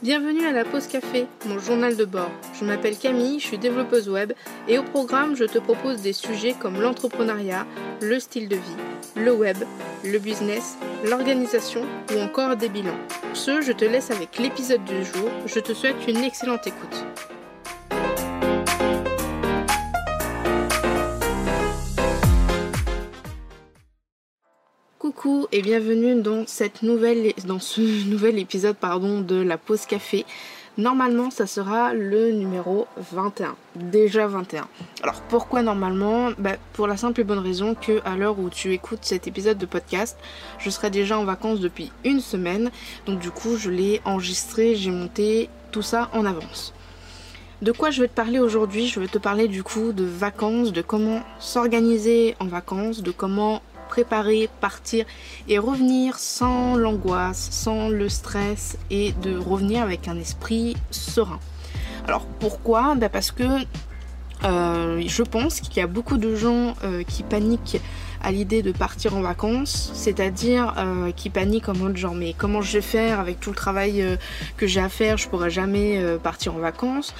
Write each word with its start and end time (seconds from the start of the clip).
Bienvenue 0.00 0.46
à 0.46 0.52
la 0.52 0.64
pause 0.64 0.86
café, 0.86 1.26
mon 1.44 1.58
journal 1.58 1.96
de 1.96 2.04
bord. 2.04 2.30
Je 2.54 2.64
m'appelle 2.64 2.96
Camille, 2.96 3.40
je 3.40 3.46
suis 3.48 3.58
développeuse 3.58 4.08
web 4.08 4.32
et 4.68 4.78
au 4.78 4.84
programme, 4.84 5.34
je 5.34 5.42
te 5.42 5.58
propose 5.58 6.02
des 6.02 6.12
sujets 6.12 6.54
comme 6.56 6.80
l'entrepreneuriat, 6.80 7.66
le 8.00 8.20
style 8.20 8.48
de 8.48 8.54
vie, 8.54 8.76
le 9.16 9.32
web, 9.32 9.56
le 10.04 10.20
business, 10.20 10.76
l'organisation 11.04 11.82
ou 12.14 12.20
encore 12.20 12.54
des 12.54 12.68
bilans. 12.68 12.96
Ce, 13.34 13.60
je 13.60 13.72
te 13.72 13.84
laisse 13.84 14.12
avec 14.12 14.38
l'épisode 14.38 14.84
du 14.84 15.04
jour. 15.04 15.30
Je 15.46 15.58
te 15.58 15.74
souhaite 15.74 16.06
une 16.06 16.22
excellente 16.22 16.68
écoute. 16.68 17.04
Et 25.50 25.62
bienvenue 25.62 26.20
dans, 26.20 26.46
cette 26.46 26.82
nouvelle, 26.82 27.32
dans 27.46 27.58
ce 27.58 27.80
nouvel 28.10 28.38
épisode 28.38 28.76
pardon, 28.76 29.22
de 29.22 29.36
la 29.36 29.56
pause 29.56 29.86
café. 29.86 30.26
Normalement, 30.76 31.30
ça 31.30 31.46
sera 31.46 31.94
le 31.94 32.32
numéro 32.32 32.86
21. 33.12 33.56
Déjà 33.74 34.26
21. 34.26 34.68
Alors 35.02 35.22
pourquoi 35.22 35.62
normalement? 35.62 36.32
Bah, 36.36 36.56
Pour 36.74 36.86
la 36.86 36.98
simple 36.98 37.22
et 37.22 37.24
bonne 37.24 37.38
raison 37.38 37.74
que 37.74 38.02
à 38.04 38.16
l'heure 38.16 38.38
où 38.38 38.50
tu 38.50 38.74
écoutes 38.74 39.06
cet 39.06 39.26
épisode 39.26 39.56
de 39.56 39.64
podcast, 39.64 40.18
je 40.58 40.68
serai 40.68 40.90
déjà 40.90 41.18
en 41.18 41.24
vacances 41.24 41.60
depuis 41.60 41.92
une 42.04 42.20
semaine. 42.20 42.70
Donc 43.06 43.18
du 43.18 43.30
coup, 43.30 43.56
je 43.56 43.70
l'ai 43.70 44.02
enregistré, 44.04 44.76
j'ai 44.76 44.90
monté 44.90 45.48
tout 45.72 45.82
ça 45.82 46.10
en 46.12 46.26
avance. 46.26 46.74
De 47.60 47.72
quoi 47.72 47.90
je 47.90 48.02
vais 48.02 48.08
te 48.08 48.14
parler 48.14 48.38
aujourd'hui? 48.38 48.86
Je 48.86 49.00
vais 49.00 49.08
te 49.08 49.18
parler 49.18 49.48
du 49.48 49.64
coup 49.64 49.92
de 49.92 50.04
vacances, 50.04 50.72
de 50.72 50.82
comment 50.82 51.22
s'organiser 51.40 52.36
en 52.38 52.46
vacances, 52.46 53.02
de 53.02 53.10
comment 53.10 53.62
préparer, 53.88 54.48
partir 54.60 55.04
et 55.48 55.58
revenir 55.58 56.18
sans 56.18 56.76
l'angoisse, 56.76 57.48
sans 57.50 57.88
le 57.88 58.08
stress 58.08 58.78
et 58.90 59.12
de 59.22 59.36
revenir 59.36 59.82
avec 59.82 60.08
un 60.08 60.18
esprit 60.18 60.76
serein. 60.90 61.40
Alors 62.06 62.24
pourquoi? 62.38 62.94
Ben 62.94 63.08
Parce 63.08 63.30
que 63.32 63.44
euh, 64.44 65.02
je 65.04 65.22
pense 65.22 65.60
qu'il 65.60 65.78
y 65.78 65.80
a 65.80 65.86
beaucoup 65.86 66.16
de 66.16 66.36
gens 66.36 66.74
euh, 66.84 67.02
qui 67.02 67.22
paniquent 67.22 67.80
à 68.22 68.30
l'idée 68.30 68.62
de 68.62 68.72
partir 68.72 69.16
en 69.16 69.20
vacances, 69.20 69.90
c'est-à-dire 69.94 70.74
euh, 70.78 71.12
qui 71.12 71.30
paniquent 71.30 71.68
en 71.68 71.76
mode 71.76 71.96
genre 71.96 72.14
mais 72.14 72.34
comment 72.36 72.62
je 72.62 72.74
vais 72.74 72.82
faire 72.82 73.20
avec 73.20 73.40
tout 73.40 73.50
le 73.50 73.56
travail 73.56 74.04
que 74.56 74.66
j'ai 74.66 74.80
à 74.80 74.88
faire, 74.88 75.16
je 75.16 75.28
pourrai 75.28 75.50
jamais 75.50 76.02
partir 76.22 76.54
en 76.54 76.58
vacances 76.58 77.14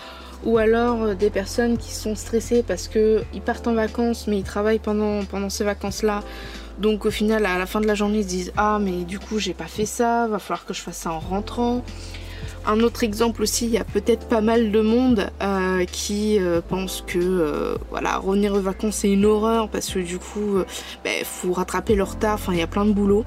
ou 0.44 0.58
alors 0.58 1.14
des 1.14 1.30
personnes 1.30 1.78
qui 1.78 1.94
sont 1.94 2.14
stressées 2.14 2.62
parce 2.62 2.88
que 2.88 3.22
ils 3.34 3.42
partent 3.42 3.66
en 3.66 3.74
vacances 3.74 4.26
mais 4.28 4.38
ils 4.38 4.44
travaillent 4.44 4.78
pendant, 4.78 5.24
pendant 5.24 5.50
ces 5.50 5.64
vacances 5.64 6.02
là 6.02 6.22
donc 6.78 7.06
au 7.06 7.10
final, 7.10 7.44
à 7.44 7.58
la 7.58 7.66
fin 7.66 7.80
de 7.80 7.86
la 7.86 7.94
journée, 7.94 8.18
ils 8.18 8.24
se 8.24 8.28
disent 8.28 8.52
Ah, 8.56 8.78
mais 8.80 9.04
du 9.04 9.18
coup, 9.18 9.38
j'ai 9.38 9.54
pas 9.54 9.66
fait 9.66 9.86
ça, 9.86 10.26
va 10.28 10.38
falloir 10.38 10.64
que 10.64 10.74
je 10.74 10.80
fasse 10.80 10.98
ça 10.98 11.12
en 11.12 11.18
rentrant. 11.18 11.84
Un 12.66 12.80
autre 12.80 13.02
exemple 13.02 13.42
aussi, 13.42 13.66
il 13.66 13.72
y 13.72 13.78
a 13.78 13.84
peut-être 13.84 14.28
pas 14.28 14.40
mal 14.40 14.70
de 14.70 14.80
monde 14.80 15.30
euh, 15.42 15.84
qui 15.86 16.38
euh, 16.38 16.60
pense 16.66 17.02
que 17.06 17.18
euh, 17.18 17.76
voilà, 17.90 18.18
revenir 18.18 18.52
aux 18.52 18.60
vacances 18.60 18.96
c'est 18.96 19.10
une 19.10 19.24
horreur 19.24 19.68
parce 19.70 19.88
que 19.88 20.00
du 20.00 20.18
coup, 20.18 20.58
il 20.58 20.64
ben, 21.02 21.24
faut 21.24 21.52
rattraper 21.52 21.94
leur 21.94 22.12
retard, 22.12 22.34
enfin 22.34 22.52
il 22.52 22.58
y 22.58 22.62
a 22.62 22.66
plein 22.66 22.84
de 22.84 22.92
boulot. 22.92 23.24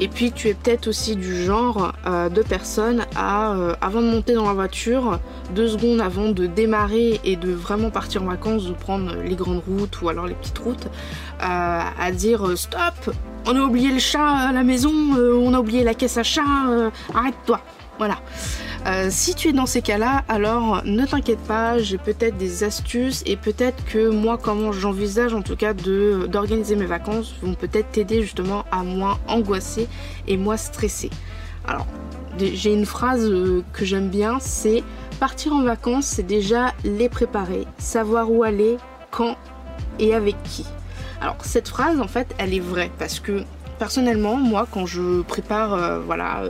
Et 0.00 0.08
puis 0.08 0.32
tu 0.32 0.48
es 0.48 0.54
peut-être 0.54 0.88
aussi 0.88 1.16
du 1.16 1.44
genre 1.44 1.92
euh, 2.06 2.28
de 2.28 2.42
personne 2.42 3.06
à, 3.14 3.52
euh, 3.52 3.74
avant 3.80 4.00
de 4.00 4.06
monter 4.06 4.34
dans 4.34 4.46
la 4.46 4.54
voiture, 4.54 5.20
deux 5.54 5.68
secondes 5.68 6.00
avant 6.00 6.30
de 6.30 6.46
démarrer 6.46 7.20
et 7.24 7.36
de 7.36 7.52
vraiment 7.52 7.90
partir 7.90 8.22
en 8.22 8.26
vacances, 8.26 8.64
de 8.64 8.72
prendre 8.72 9.14
les 9.22 9.36
grandes 9.36 9.62
routes 9.66 10.00
ou 10.02 10.08
alors 10.08 10.26
les 10.26 10.34
petites 10.34 10.58
routes, 10.58 10.86
euh, 10.86 11.80
à 12.00 12.12
dire 12.12 12.56
stop, 12.56 13.14
on 13.46 13.56
a 13.56 13.60
oublié 13.60 13.92
le 13.92 13.98
chat 13.98 14.26
à 14.26 14.52
la 14.52 14.62
maison, 14.62 14.92
on 14.92 15.54
a 15.54 15.60
oublié 15.60 15.84
la 15.84 15.94
caisse 15.94 16.16
à 16.16 16.22
chat, 16.22 16.42
arrête-toi. 17.14 17.60
Voilà. 18.04 18.18
Euh, 18.86 19.10
si 19.10 19.36
tu 19.36 19.48
es 19.48 19.52
dans 19.52 19.66
ces 19.66 19.80
cas-là, 19.80 20.24
alors 20.28 20.82
ne 20.84 21.06
t'inquiète 21.06 21.38
pas, 21.38 21.78
j'ai 21.78 21.98
peut-être 21.98 22.36
des 22.36 22.64
astuces 22.64 23.22
et 23.26 23.36
peut-être 23.36 23.84
que 23.84 24.08
moi, 24.10 24.38
comment 24.42 24.72
j'envisage 24.72 25.34
en 25.34 25.42
tout 25.42 25.54
cas 25.54 25.72
d'organiser 25.72 26.74
mes 26.74 26.86
vacances, 26.86 27.32
vont 27.42 27.54
peut-être 27.54 27.92
t'aider 27.92 28.22
justement 28.22 28.64
à 28.72 28.82
moins 28.82 29.18
angoisser 29.28 29.86
et 30.26 30.36
moins 30.36 30.56
stresser. 30.56 31.10
Alors, 31.68 31.86
j'ai 32.40 32.72
une 32.72 32.86
phrase 32.86 33.24
euh, 33.24 33.62
que 33.72 33.84
j'aime 33.84 34.08
bien, 34.08 34.38
c'est 34.40 34.82
partir 35.20 35.52
en 35.52 35.62
vacances, 35.62 36.06
c'est 36.06 36.26
déjà 36.26 36.72
les 36.82 37.08
préparer, 37.08 37.68
savoir 37.78 38.32
où 38.32 38.42
aller, 38.42 38.78
quand 39.12 39.36
et 40.00 40.12
avec 40.12 40.34
qui. 40.42 40.66
Alors 41.20 41.36
cette 41.42 41.68
phrase 41.68 42.00
en 42.00 42.08
fait 42.08 42.34
elle 42.38 42.52
est 42.52 42.58
vraie 42.58 42.90
parce 42.98 43.20
que 43.20 43.44
personnellement 43.78 44.36
moi 44.36 44.66
quand 44.68 44.86
je 44.86 45.22
prépare 45.22 45.74
euh, 45.74 46.00
voilà 46.00 46.42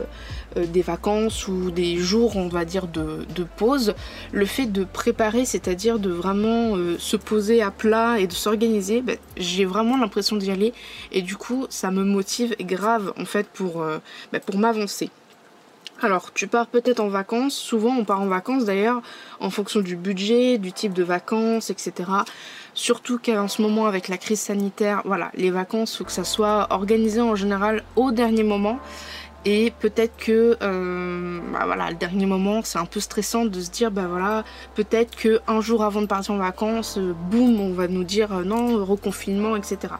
des 0.55 0.81
vacances 0.81 1.47
ou 1.47 1.71
des 1.71 1.97
jours, 1.97 2.37
on 2.37 2.47
va 2.47 2.65
dire, 2.65 2.87
de, 2.87 3.43
pause, 3.57 3.93
le 4.31 4.45
fait 4.45 4.65
de 4.65 4.83
préparer, 4.83 5.45
c'est-à-dire 5.45 5.99
de 5.99 6.09
vraiment 6.09 6.75
euh, 6.75 6.97
se 6.99 7.17
poser 7.17 7.61
à 7.61 7.71
plat 7.71 8.19
et 8.19 8.27
de 8.27 8.33
s'organiser, 8.33 9.01
ben, 9.01 9.17
j'ai 9.37 9.65
vraiment 9.65 9.97
l'impression 9.97 10.35
d'y 10.35 10.51
aller 10.51 10.73
et 11.11 11.21
du 11.21 11.35
coup, 11.35 11.65
ça 11.69 11.91
me 11.91 12.03
motive 12.03 12.55
grave 12.59 13.13
en 13.19 13.25
fait 13.25 13.47
pour, 13.47 13.81
euh, 13.81 13.99
ben, 14.31 14.39
pour 14.39 14.57
m'avancer. 14.57 15.09
Alors, 16.01 16.33
tu 16.33 16.47
pars 16.47 16.67
peut-être 16.67 16.99
en 16.99 17.07
vacances. 17.07 17.55
Souvent, 17.55 17.95
on 17.95 18.03
part 18.03 18.19
en 18.19 18.27
vacances 18.27 18.65
d'ailleurs 18.65 19.01
en 19.39 19.49
fonction 19.49 19.79
du 19.79 19.95
budget, 19.95 20.57
du 20.57 20.73
type 20.73 20.91
de 20.91 21.03
vacances, 21.03 21.69
etc. 21.69 21.93
Surtout 22.73 23.19
qu'en 23.19 23.47
ce 23.47 23.61
moment, 23.61 23.85
avec 23.85 24.09
la 24.09 24.17
crise 24.17 24.41
sanitaire, 24.41 25.01
voilà, 25.05 25.31
les 25.35 25.51
vacances, 25.51 25.95
faut 25.95 26.03
que 26.03 26.11
ça 26.11 26.25
soit 26.25 26.67
organisé 26.71 27.21
en 27.21 27.35
général 27.35 27.83
au 27.95 28.11
dernier 28.11 28.43
moment. 28.43 28.79
Et 29.45 29.73
peut-être 29.79 30.15
que 30.17 30.57
euh, 30.61 31.39
bah 31.51 31.63
voilà, 31.65 31.89
le 31.89 31.95
dernier 31.95 32.25
moment, 32.25 32.61
c'est 32.63 32.79
un 32.79 32.85
peu 32.85 32.99
stressant 32.99 33.45
de 33.45 33.59
se 33.59 33.69
dire, 33.69 33.91
bah 33.91 34.07
voilà, 34.09 34.43
peut-être 34.75 35.15
que 35.15 35.41
un 35.47 35.59
jour 35.59 35.83
avant 35.83 36.01
de 36.01 36.07
partir 36.07 36.35
en 36.35 36.37
vacances, 36.37 36.97
euh, 36.97 37.13
boum, 37.13 37.59
on 37.59 37.73
va 37.73 37.87
nous 37.87 38.05
dire 38.05 38.31
euh, 38.33 38.43
non, 38.43 38.83
reconfinement, 38.85 39.57
etc. 39.57 39.95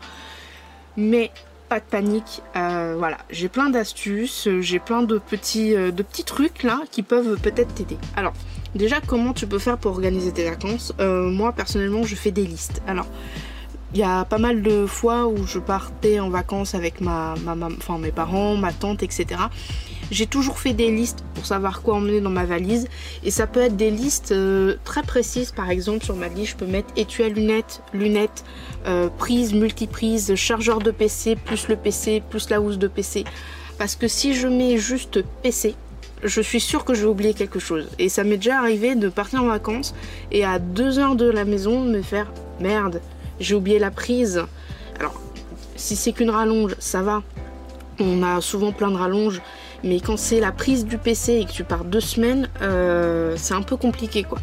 Mais 0.96 1.32
pas 1.68 1.80
de 1.80 1.86
panique, 1.86 2.44
voilà, 2.54 3.18
j'ai 3.32 3.50
plein 3.50 3.72
d'astuces, 3.72 4.48
j'ai 4.60 4.78
plein 4.78 5.02
de 5.02 5.18
petits, 5.18 5.74
de 5.74 6.04
petits 6.04 6.24
trucs 6.24 6.62
là 6.62 6.82
qui 6.92 7.02
peuvent 7.02 7.40
peut-être 7.42 7.74
t'aider. 7.74 7.98
Alors, 8.16 8.34
déjà, 8.76 9.02
comment 9.02 9.34
tu 9.34 9.48
peux 9.48 9.58
faire 9.58 9.80
pour 9.80 9.94
organiser 9.94 10.32
tes 10.32 10.48
vacances? 10.48 10.94
Moi, 11.00 11.52
personnellement, 11.52 12.04
je 12.04 12.14
fais 12.14 12.30
des 12.30 12.46
listes. 12.46 12.84
Alors, 12.86 13.08
il 13.94 14.00
y 14.00 14.04
a 14.04 14.26
pas 14.26 14.40
mal 14.40 14.62
de 14.62 14.86
fois 14.86 15.28
où 15.28 15.46
je 15.46 15.60
partais 15.60 16.20
en 16.20 16.30
vacances 16.30 16.74
avec 16.74 17.00
ma, 17.00 17.36
enfin, 17.80 18.00
mes 18.00 18.12
parents, 18.12 18.56
ma 18.56 18.74
tante, 18.74 19.04
etc. 19.04 19.42
J'ai 20.10 20.26
toujours 20.26 20.60
fait 20.60 20.74
des 20.74 20.92
listes 20.92 21.24
pour 21.36 21.46
savoir 21.46 21.82
quoi 21.82 21.96
emmener 21.96 22.20
dans 22.20 22.30
ma 22.30 22.46
valise. 22.46 22.88
Et 23.24 23.32
ça 23.32 23.48
peut 23.48 23.62
être 23.62 23.78
des 23.78 23.92
listes 23.92 24.32
euh, 24.32 24.76
très 24.84 25.04
précises. 25.04 25.52
Par 25.52 25.70
exemple, 25.70 26.04
sur 26.04 26.16
ma 26.16 26.28
liste, 26.28 26.52
je 26.52 26.56
peux 26.58 26.66
mettre 26.66 26.90
étui 26.96 27.24
à 27.24 27.30
lunettes, 27.30 27.82
lunettes, 27.94 28.44
euh, 28.88 29.10
prise, 29.18 29.54
multiprise, 29.54 30.36
chargeur 30.36 30.80
de 30.80 30.92
PC, 30.92 31.36
plus 31.36 31.68
le 31.68 31.76
PC, 31.76 32.22
plus 32.30 32.50
la 32.50 32.62
housse 32.62 32.78
de 32.78 32.88
PC. 32.88 33.26
Parce 33.78 33.96
que 33.96 34.08
si 34.08 34.34
je 34.34 34.48
mets 34.48 34.78
juste 34.78 35.24
PC, 35.42 35.76
je 36.24 36.42
suis 36.42 36.60
sûre 36.60 36.86
que 36.86 36.94
je 36.94 37.02
vais 37.02 37.08
oublier 37.08 37.34
quelque 37.34 37.60
chose. 37.60 37.90
Et 38.00 38.10
ça 38.10 38.24
m'est 38.24 38.38
déjà 38.38 38.60
arrivé 38.60 38.96
de 38.96 39.10
partir 39.10 39.44
en 39.44 39.48
vacances 39.48 39.94
et 40.32 40.46
à 40.46 40.60
deux 40.60 41.00
heures 41.00 41.16
de 41.16 41.30
la 41.30 41.46
maison 41.46 41.82
me 41.82 42.02
faire 42.02 42.32
merde, 42.60 43.02
j'ai 43.40 43.56
oublié 43.56 43.80
la 43.80 43.92
prise. 43.92 44.44
Alors, 45.00 45.20
si 45.76 45.96
c'est 45.96 46.14
qu'une 46.14 46.30
rallonge, 46.30 46.76
ça 46.80 47.02
va. 47.02 47.24
On 48.00 48.24
a 48.24 48.42
souvent 48.42 48.72
plein 48.72 48.90
de 48.90 48.98
rallonges. 48.98 49.42
Mais 49.84 50.00
quand 50.00 50.18
c'est 50.18 50.40
la 50.40 50.52
prise 50.52 50.86
du 50.86 50.98
PC 50.98 51.34
et 51.34 51.46
que 51.46 51.52
tu 51.52 51.64
pars 51.64 51.84
deux 51.84 52.00
semaines, 52.00 52.50
euh, 52.62 53.34
c'est 53.36 53.54
un 53.54 53.62
peu 53.62 53.76
compliqué 53.76 54.24
quoi. 54.24 54.40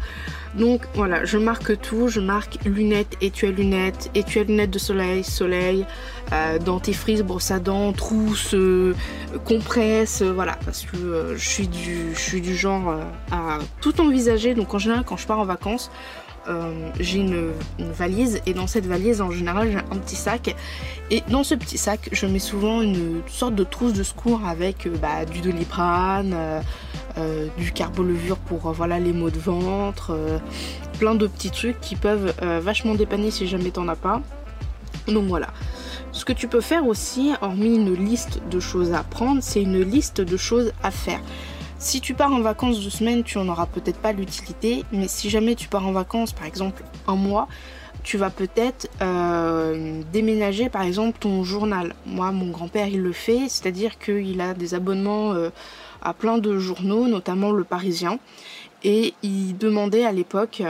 Donc 0.53 0.81
voilà, 0.93 1.23
je 1.23 1.37
marque 1.37 1.79
tout, 1.79 2.09
je 2.09 2.19
marque 2.19 2.57
lunettes, 2.65 3.17
à 3.21 3.45
lunettes, 3.47 4.11
à 4.15 4.43
lunettes 4.43 4.69
de 4.69 4.77
soleil, 4.77 5.23
soleil, 5.23 5.85
euh, 6.33 6.59
dentifrice, 6.59 7.21
brosse 7.21 7.51
à 7.51 7.59
dents, 7.59 7.93
trousse, 7.93 8.53
euh, 8.53 8.93
compresse, 9.45 10.21
voilà, 10.21 10.57
parce 10.65 10.83
que 10.83 11.33
je, 11.37 11.47
suis 11.47 11.67
du, 11.69 12.13
je 12.13 12.19
suis 12.19 12.41
du 12.41 12.55
genre 12.55 12.93
à 13.31 13.59
tout 13.79 13.99
envisager. 14.01 14.53
Donc 14.53 14.73
en 14.73 14.77
général, 14.77 15.05
quand 15.05 15.17
je 15.17 15.25
pars 15.25 15.39
en 15.39 15.45
vacances, 15.45 15.89
euh, 16.47 16.89
j'ai 16.99 17.19
une, 17.19 17.51
valise 17.77 18.41
et 18.47 18.53
dans 18.53 18.65
cette 18.65 18.87
valise 18.87 19.21
en 19.21 19.29
général 19.29 19.71
j'ai 19.71 19.77
un 19.77 19.99
petit 19.99 20.15
sac 20.15 20.55
et 21.11 21.21
dans 21.29 21.43
ce 21.43 21.53
petit 21.53 21.77
sac 21.77 22.09
je 22.11 22.25
mets 22.25 22.39
souvent 22.39 22.81
une 22.81 23.21
sorte 23.27 23.53
de 23.53 23.63
trousse 23.63 23.93
de 23.93 24.01
secours 24.01 24.41
avec 24.47 24.87
euh, 24.87 24.95
bah, 24.99 25.25
du 25.25 25.41
doliprane, 25.41 26.33
euh, 26.33 27.47
du 27.57 27.71
carbolevure 27.71 28.37
pour 28.37 28.71
voilà 28.71 28.99
les 28.99 29.13
maux 29.13 29.29
de 29.29 29.37
ventre, 29.37 30.17
plein 30.97 31.13
de 31.13 31.27
petits 31.27 31.51
trucs 31.51 31.79
qui 31.79 31.95
peuvent 31.95 32.33
vachement 32.41 32.95
dépanner 32.95 33.29
si 33.29 33.47
jamais 33.47 33.71
t'en 33.71 33.87
as 33.87 33.95
pas. 33.95 34.21
Donc 35.07 35.27
voilà. 35.27 35.47
Ce 36.13 36.25
que 36.25 36.33
tu 36.33 36.47
peux 36.47 36.61
faire 36.61 36.85
aussi, 36.87 37.31
hormis 37.41 37.75
une 37.75 37.93
liste 37.93 38.41
de 38.49 38.59
choses 38.59 38.93
à 38.93 39.03
prendre, 39.03 39.41
c'est 39.41 39.61
une 39.61 39.81
liste 39.81 40.21
de 40.21 40.37
choses 40.37 40.71
à 40.83 40.91
faire. 40.91 41.19
Si 41.81 41.99
tu 41.99 42.13
pars 42.13 42.31
en 42.31 42.41
vacances 42.41 42.79
deux 42.79 42.91
semaines, 42.91 43.23
tu 43.23 43.39
en 43.39 43.49
auras 43.49 43.65
peut-être 43.65 43.97
pas 43.97 44.11
l'utilité, 44.11 44.85
mais 44.91 45.07
si 45.07 45.31
jamais 45.31 45.55
tu 45.55 45.67
pars 45.67 45.87
en 45.87 45.91
vacances, 45.91 46.31
par 46.31 46.45
exemple 46.45 46.83
un 47.07 47.15
mois, 47.15 47.47
tu 48.03 48.19
vas 48.19 48.29
peut-être 48.29 48.87
euh, 49.01 50.03
déménager 50.13 50.69
par 50.69 50.83
exemple 50.83 51.17
ton 51.19 51.43
journal. 51.43 51.95
Moi, 52.05 52.31
mon 52.33 52.51
grand-père, 52.51 52.87
il 52.87 53.01
le 53.01 53.13
fait, 53.13 53.49
c'est-à-dire 53.49 53.97
qu'il 53.97 54.39
a 54.41 54.53
des 54.53 54.75
abonnements 54.75 55.33
euh, 55.33 55.49
à 56.03 56.13
plein 56.13 56.37
de 56.37 56.59
journaux, 56.59 57.07
notamment 57.07 57.51
le 57.51 57.63
Parisien. 57.63 58.19
Et 58.83 59.15
il 59.23 59.57
demandait 59.57 60.05
à 60.05 60.11
l'époque, 60.11 60.61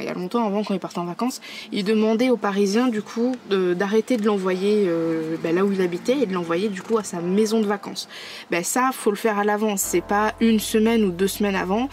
il 0.00 0.04
y 0.04 0.08
a 0.08 0.14
longtemps 0.14 0.46
avant 0.46 0.62
quand 0.62 0.74
il 0.74 0.80
partait 0.80 0.98
en 0.98 1.04
vacances, 1.04 1.40
il 1.72 1.84
demandait 1.84 2.30
aux 2.30 2.36
Parisiens 2.36 2.88
du 2.88 3.02
coup 3.02 3.36
d'arrêter 3.48 4.16
de, 4.16 4.24
l'envoyer 4.24 4.84
euh, 4.86 5.36
ben, 5.42 5.54
là 5.54 5.64
où 5.64 5.72
il 5.72 5.80
habitait 5.80 6.18
et 6.18 6.26
de 6.26 6.32
l'envoyer 6.32 6.68
du 6.68 6.82
coup 6.82 6.98
à 6.98 7.04
sa 7.04 7.20
maison 7.20 7.60
de 7.60 7.66
vacances. 7.66 8.08
Ben 8.50 8.62
ça, 8.64 8.90
faut 8.92 9.10
le 9.10 9.16
faire 9.16 9.38
à 9.38 9.44
l'avance, 9.44 9.80
c'est 9.80 10.00
pas 10.00 10.32
une 10.40 10.60
semaine 10.60 11.04
ou 11.04 11.10
deux 11.10 11.28
semaines 11.28 11.56
avant. 11.56 11.88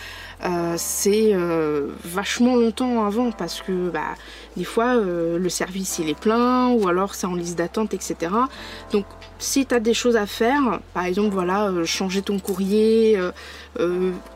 Euh, 0.45 0.75
c'est 0.77 1.33
euh, 1.33 1.87
vachement 2.05 2.55
longtemps 2.55 3.05
avant 3.05 3.31
parce 3.31 3.61
que 3.61 3.89
bah, 3.89 4.15
des 4.55 4.63
fois 4.63 4.95
euh, 4.95 5.37
le 5.37 5.49
service 5.49 5.99
il 5.99 6.07
est 6.07 6.17
plein 6.17 6.69
ou 6.69 6.87
alors 6.87 7.13
c'est 7.13 7.27
en 7.27 7.35
liste 7.35 7.57
d'attente 7.57 7.93
etc. 7.93 8.31
Donc 8.93 9.05
si 9.37 9.65
tu 9.65 9.75
as 9.75 9.81
des 9.81 9.93
choses 9.93 10.15
à 10.15 10.25
faire, 10.25 10.79
par 10.93 11.03
exemple 11.03 11.33
voilà, 11.33 11.71
changer 11.85 12.21
ton 12.21 12.39
courrier, 12.39 13.17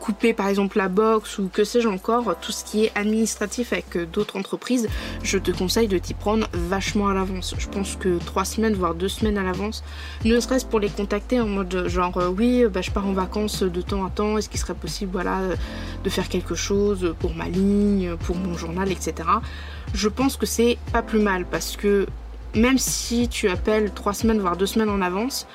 couper 0.00 0.32
par 0.32 0.48
exemple 0.48 0.78
la 0.78 0.88
box 0.88 1.38
ou 1.38 1.50
que 1.52 1.62
sais-je 1.62 1.88
encore, 1.88 2.36
tout 2.40 2.52
ce 2.52 2.64
qui 2.64 2.86
est 2.86 2.92
administratif 2.94 3.74
avec 3.74 3.98
d'autres 4.10 4.38
entreprises, 4.38 4.88
je 5.22 5.36
te 5.36 5.50
conseille 5.50 5.88
de 5.88 5.98
t'y 5.98 6.14
prendre 6.14 6.46
vachement 6.54 7.08
à 7.08 7.14
l'avance. 7.14 7.54
Je 7.58 7.68
pense 7.68 7.96
que 7.96 8.18
trois 8.24 8.46
semaines 8.46 8.72
voire 8.72 8.94
deux 8.94 9.08
semaines 9.08 9.36
à 9.36 9.42
l'avance, 9.42 9.84
ne 10.24 10.40
serait-ce 10.40 10.64
pour 10.64 10.80
les 10.80 10.88
contacter 10.88 11.38
en 11.38 11.48
mode 11.48 11.86
genre 11.86 12.18
oui 12.34 12.64
bah, 12.72 12.80
je 12.80 12.90
pars 12.90 13.06
en 13.06 13.12
vacances 13.12 13.62
de 13.62 13.82
temps 13.82 14.06
à 14.06 14.10
temps, 14.10 14.38
est-ce 14.38 14.48
qu'il 14.48 14.60
serait 14.60 14.72
possible 14.72 15.12
voilà 15.12 15.40
de 16.02 16.10
faire 16.10 16.28
quelque 16.28 16.54
chose 16.54 17.14
pour 17.18 17.34
ma 17.34 17.48
ligne, 17.48 18.16
pour 18.16 18.36
mon 18.36 18.56
journal, 18.56 18.90
etc. 18.90 19.14
Je 19.92 20.08
pense 20.08 20.36
que 20.36 20.46
c'est 20.46 20.78
pas 20.92 21.02
plus 21.02 21.20
mal 21.20 21.44
parce 21.44 21.76
que 21.76 22.06
même 22.54 22.78
si 22.78 23.28
tu 23.28 23.48
appelles 23.48 23.92
trois 23.92 24.14
semaines 24.14 24.40
voire 24.40 24.56
deux 24.56 24.66
semaines 24.66 24.90
en 24.90 25.00
avance, 25.00 25.46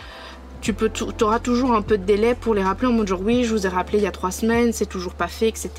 tu 0.62 0.74
peux 0.74 0.92
auras 1.22 1.40
toujours 1.40 1.74
un 1.74 1.82
peu 1.82 1.98
de 1.98 2.04
délai 2.04 2.36
pour 2.36 2.54
les 2.54 2.64
rappeler 2.64 2.88
en 2.88 2.92
mode 2.92 3.08
genre 3.08 3.22
oui 3.22 3.44
je 3.46 3.52
vous 3.52 3.66
ai 3.66 3.70
rappelé 3.70 4.00
il 4.00 4.04
y 4.04 4.08
a 4.08 4.12
trois 4.12 4.32
semaines 4.32 4.74
c'est 4.74 4.86
toujours 4.86 5.14
pas 5.14 5.28
fait 5.28 5.48
etc 5.48 5.72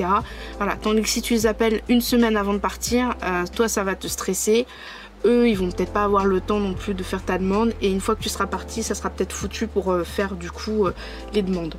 voilà 0.56 0.76
tandis 0.76 1.02
que 1.02 1.08
si 1.08 1.20
tu 1.20 1.34
les 1.34 1.46
appelles 1.46 1.82
une 1.88 2.00
semaine 2.00 2.36
avant 2.36 2.54
de 2.54 2.58
partir 2.58 3.14
euh, 3.22 3.44
toi 3.54 3.68
ça 3.68 3.84
va 3.84 3.94
te 3.94 4.06
stresser. 4.06 4.66
Eux 5.26 5.50
ils 5.50 5.58
vont 5.58 5.70
peut-être 5.70 5.92
pas 5.92 6.04
avoir 6.04 6.24
le 6.24 6.40
temps 6.40 6.60
non 6.60 6.72
plus 6.72 6.94
de 6.94 7.02
faire 7.02 7.22
ta 7.22 7.36
demande 7.36 7.74
et 7.82 7.90
une 7.90 8.00
fois 8.00 8.16
que 8.16 8.22
tu 8.22 8.30
seras 8.30 8.46
parti 8.46 8.82
ça 8.82 8.94
sera 8.94 9.10
peut-être 9.10 9.34
foutu 9.34 9.66
pour 9.66 9.92
euh, 9.92 10.02
faire 10.02 10.34
du 10.34 10.50
coup 10.50 10.86
euh, 10.86 10.94
les 11.34 11.42
demandes 11.42 11.74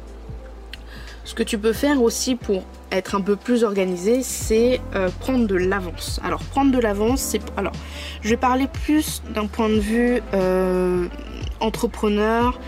ce 1.23 1.35
que 1.35 1.43
tu 1.43 1.57
peux 1.57 1.73
faire 1.73 2.01
aussi 2.01 2.35
pour 2.35 2.63
être 2.91 3.15
un 3.15 3.21
peu 3.21 3.35
plus 3.35 3.63
organisé, 3.63 4.21
c'est 4.23 4.81
euh, 4.95 5.09
prendre 5.19 5.47
de 5.47 5.55
l'avance. 5.55 6.19
Alors 6.23 6.41
prendre 6.43 6.71
de 6.71 6.79
l'avance, 6.79 7.21
c'est 7.21 7.41
alors 7.57 7.73
je 8.21 8.29
vais 8.29 8.37
parler 8.37 8.67
plus 8.67 9.21
d'un 9.33 9.47
point 9.47 9.69
de 9.69 9.79
vue 9.79 10.21
euh, 10.33 11.07
entrepreneur, 11.59 12.59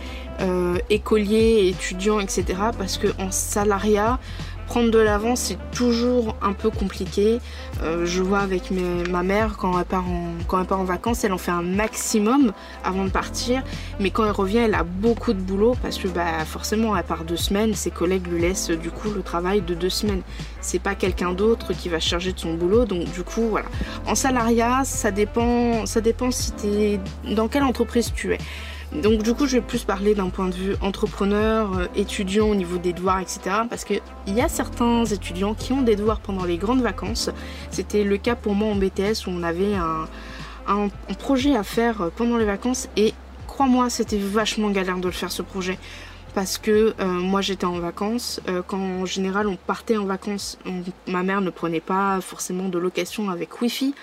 euh, 0.41 0.77
écolier, 0.89 1.67
étudiant, 1.69 2.19
etc. 2.19 2.45
Parce 2.77 2.97
que 2.97 3.07
en 3.19 3.31
salariat, 3.31 4.19
prendre 4.67 4.91
de 4.91 4.99
l'avance 4.99 5.41
c'est 5.41 5.57
toujours 5.71 6.35
un 6.41 6.53
peu 6.53 6.69
compliqué. 6.69 7.39
Euh, 7.81 8.05
je 8.05 8.21
vois 8.21 8.39
avec 8.39 8.71
ma 8.71 9.23
mère 9.23 9.57
quand 9.57 9.77
elle, 9.79 9.85
part 9.85 10.05
en, 10.07 10.83
vacances, 10.83 11.23
elle 11.23 11.33
en 11.33 11.37
fait 11.37 11.51
un 11.51 11.61
maximum 11.61 12.53
avant 12.83 13.05
de 13.05 13.09
partir. 13.09 13.63
Mais 13.99 14.09
quand 14.09 14.25
elle 14.25 14.31
revient, 14.31 14.57
elle 14.59 14.75
a 14.75 14.83
beaucoup 14.83 15.33
de 15.33 15.41
boulot 15.41 15.75
parce 15.81 15.97
que 15.97 16.07
bah, 16.07 16.45
forcément 16.45 16.95
elle 16.95 17.03
part 17.03 17.23
deux 17.23 17.37
semaines. 17.37 17.73
Ses 17.73 17.91
collègues 17.91 18.27
lui 18.27 18.41
laissent 18.41 18.69
du 18.71 18.91
coup 18.91 19.09
le 19.11 19.21
travail 19.21 19.61
de 19.61 19.73
deux 19.73 19.89
semaines. 19.89 20.21
C'est 20.61 20.79
pas 20.79 20.95
quelqu'un 20.95 21.33
d'autre 21.33 21.73
qui 21.73 21.89
va 21.89 21.99
charger 21.99 22.33
de 22.33 22.39
son 22.39 22.55
boulot. 22.55 22.85
Donc 22.85 23.11
du 23.11 23.23
coup 23.23 23.47
voilà. 23.49 23.67
En 24.05 24.15
salariat, 24.15 24.83
ça 24.83 25.11
dépend, 25.11 25.85
ça 25.85 26.01
dépend 26.01 26.31
si 26.31 26.51
t'es 26.53 26.99
dans 27.35 27.47
quelle 27.47 27.63
entreprise 27.63 28.11
tu 28.13 28.33
es. 28.33 28.37
Donc 29.01 29.23
du 29.23 29.33
coup, 29.33 29.47
je 29.47 29.57
vais 29.57 29.61
plus 29.61 29.83
parler 29.83 30.13
d'un 30.13 30.29
point 30.29 30.49
de 30.49 30.53
vue 30.53 30.75
entrepreneur, 30.79 31.77
euh, 31.77 31.87
étudiant 31.95 32.47
au 32.49 32.55
niveau 32.55 32.77
des 32.77 32.93
devoirs, 32.93 33.19
etc. 33.19 33.39
Parce 33.67 33.85
qu'il 33.85 34.01
y 34.27 34.41
a 34.41 34.47
certains 34.47 35.03
étudiants 35.05 35.55
qui 35.55 35.73
ont 35.73 35.81
des 35.81 35.95
devoirs 35.95 36.19
pendant 36.19 36.43
les 36.43 36.57
grandes 36.57 36.81
vacances. 36.81 37.31
C'était 37.71 38.03
le 38.03 38.17
cas 38.17 38.35
pour 38.35 38.53
moi 38.53 38.69
en 38.69 38.75
BTS 38.75 39.25
où 39.25 39.31
on 39.31 39.41
avait 39.41 39.73
un, 39.75 40.07
projet 41.17 41.55
à 41.55 41.63
faire 41.63 42.11
pendant 42.15 42.37
les 42.37 42.45
vacances 42.45 42.87
et 42.95 43.13
crois-moi, 43.47 43.89
c'était 43.89 44.17
vachement 44.17 44.69
galère 44.69 44.97
de 44.97 45.05
le 45.05 45.11
faire 45.11 45.31
ce 45.31 45.41
projet. 45.41 45.79
Parce 46.35 46.57
que 46.57 46.93
euh, 46.99 47.05
moi 47.05 47.41
j'étais 47.41 47.65
en 47.65 47.79
vacances, 47.79 48.41
euh, 48.47 48.61
quand 48.65 48.79
en 48.79 49.05
général 49.05 49.47
on 49.47 49.55
partait 49.55 49.97
en 49.97 50.05
vacances, 50.05 50.57
ma 51.07 51.21
mère 51.21 51.41
ne 51.41 51.51
prenait 51.51 51.79
pas 51.79 52.21
forcément 52.21 52.69
de 52.69 52.79
location 52.79 53.29
avec 53.29 53.61
Wi-Fi. 53.61 53.93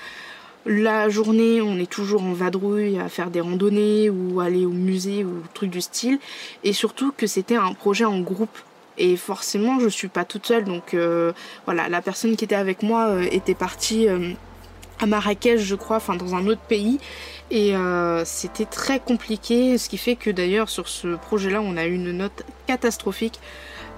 La 0.67 1.09
journée, 1.09 1.63
on 1.63 1.79
est 1.79 1.91
toujours 1.91 2.23
en 2.23 2.35
vadrouille 2.35 2.99
à 2.99 3.09
faire 3.09 3.31
des 3.31 3.41
randonnées 3.41 4.11
ou 4.11 4.41
aller 4.41 4.67
au 4.67 4.71
musée 4.71 5.25
ou 5.25 5.43
trucs 5.55 5.71
du 5.71 5.81
style. 5.81 6.19
Et 6.65 6.75
surtout 6.75 7.13
que 7.17 7.27
c'était 7.27 7.57
un 7.57 7.73
projet 7.73 8.05
en 8.05 8.21
groupe. 8.21 8.59
Et 8.99 9.17
forcément, 9.17 9.81
je 9.81 9.89
suis 9.89 10.09
pas 10.09 10.27
toute 10.27 10.47
seule. 10.47 10.65
Donc 10.65 10.93
euh, 10.93 11.33
voilà, 11.65 11.89
la 11.89 12.03
personne 12.03 12.37
qui 12.37 12.45
était 12.45 12.55
avec 12.55 12.83
moi 12.83 13.07
euh, 13.07 13.27
était 13.31 13.55
partie 13.55 14.07
euh, 14.07 14.33
à 15.01 15.07
Marrakech, 15.07 15.61
je 15.61 15.75
crois, 15.75 15.97
enfin 15.97 16.15
dans 16.15 16.35
un 16.35 16.47
autre 16.47 16.61
pays. 16.61 16.99
Et 17.51 17.75
c'était 18.25 18.65
très 18.65 19.01
compliqué. 19.01 19.77
Ce 19.77 19.89
qui 19.89 19.97
fait 19.97 20.15
que 20.15 20.31
d'ailleurs, 20.31 20.69
sur 20.69 20.89
ce 20.89 21.17
projet-là, 21.17 21.61
on 21.61 21.77
a 21.77 21.85
eu 21.87 21.95
une 21.95 22.13
note 22.13 22.45
catastrophique 22.67 23.41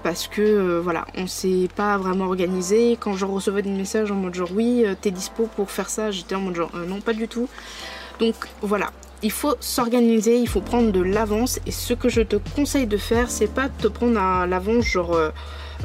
parce 0.03 0.27
que 0.27 0.41
euh, 0.41 0.81
voilà, 0.81 1.05
on 1.15 1.25
s'est 1.25 1.69
pas 1.75 1.97
vraiment 1.97 2.25
organisé. 2.25 2.97
Quand 2.99 3.13
je 3.13 3.25
recevais 3.25 3.61
des 3.61 3.71
messages 3.71 4.11
en 4.11 4.15
mode 4.15 4.35
genre 4.35 4.51
oui, 4.53 4.83
euh, 4.85 4.95
t'es 4.99 5.11
dispo 5.11 5.47
pour 5.55 5.71
faire 5.71 5.89
ça, 5.89 6.11
j'étais 6.11 6.35
en 6.35 6.41
mode 6.41 6.55
genre 6.55 6.71
euh, 6.75 6.85
non, 6.85 6.99
pas 7.01 7.13
du 7.13 7.27
tout. 7.27 7.47
Donc 8.19 8.35
voilà, 8.61 8.91
il 9.23 9.31
faut 9.31 9.55
s'organiser, 9.59 10.37
il 10.37 10.47
faut 10.47 10.61
prendre 10.61 10.91
de 10.91 11.01
l'avance 11.01 11.59
et 11.65 11.71
ce 11.71 11.93
que 11.93 12.09
je 12.09 12.21
te 12.21 12.35
conseille 12.55 12.85
de 12.85 12.97
faire, 12.97 13.31
c'est 13.31 13.47
pas 13.51 13.69
de 13.69 13.81
te 13.81 13.87
prendre 13.87 14.19
à 14.19 14.45
l'avance 14.45 14.85
genre 14.85 15.17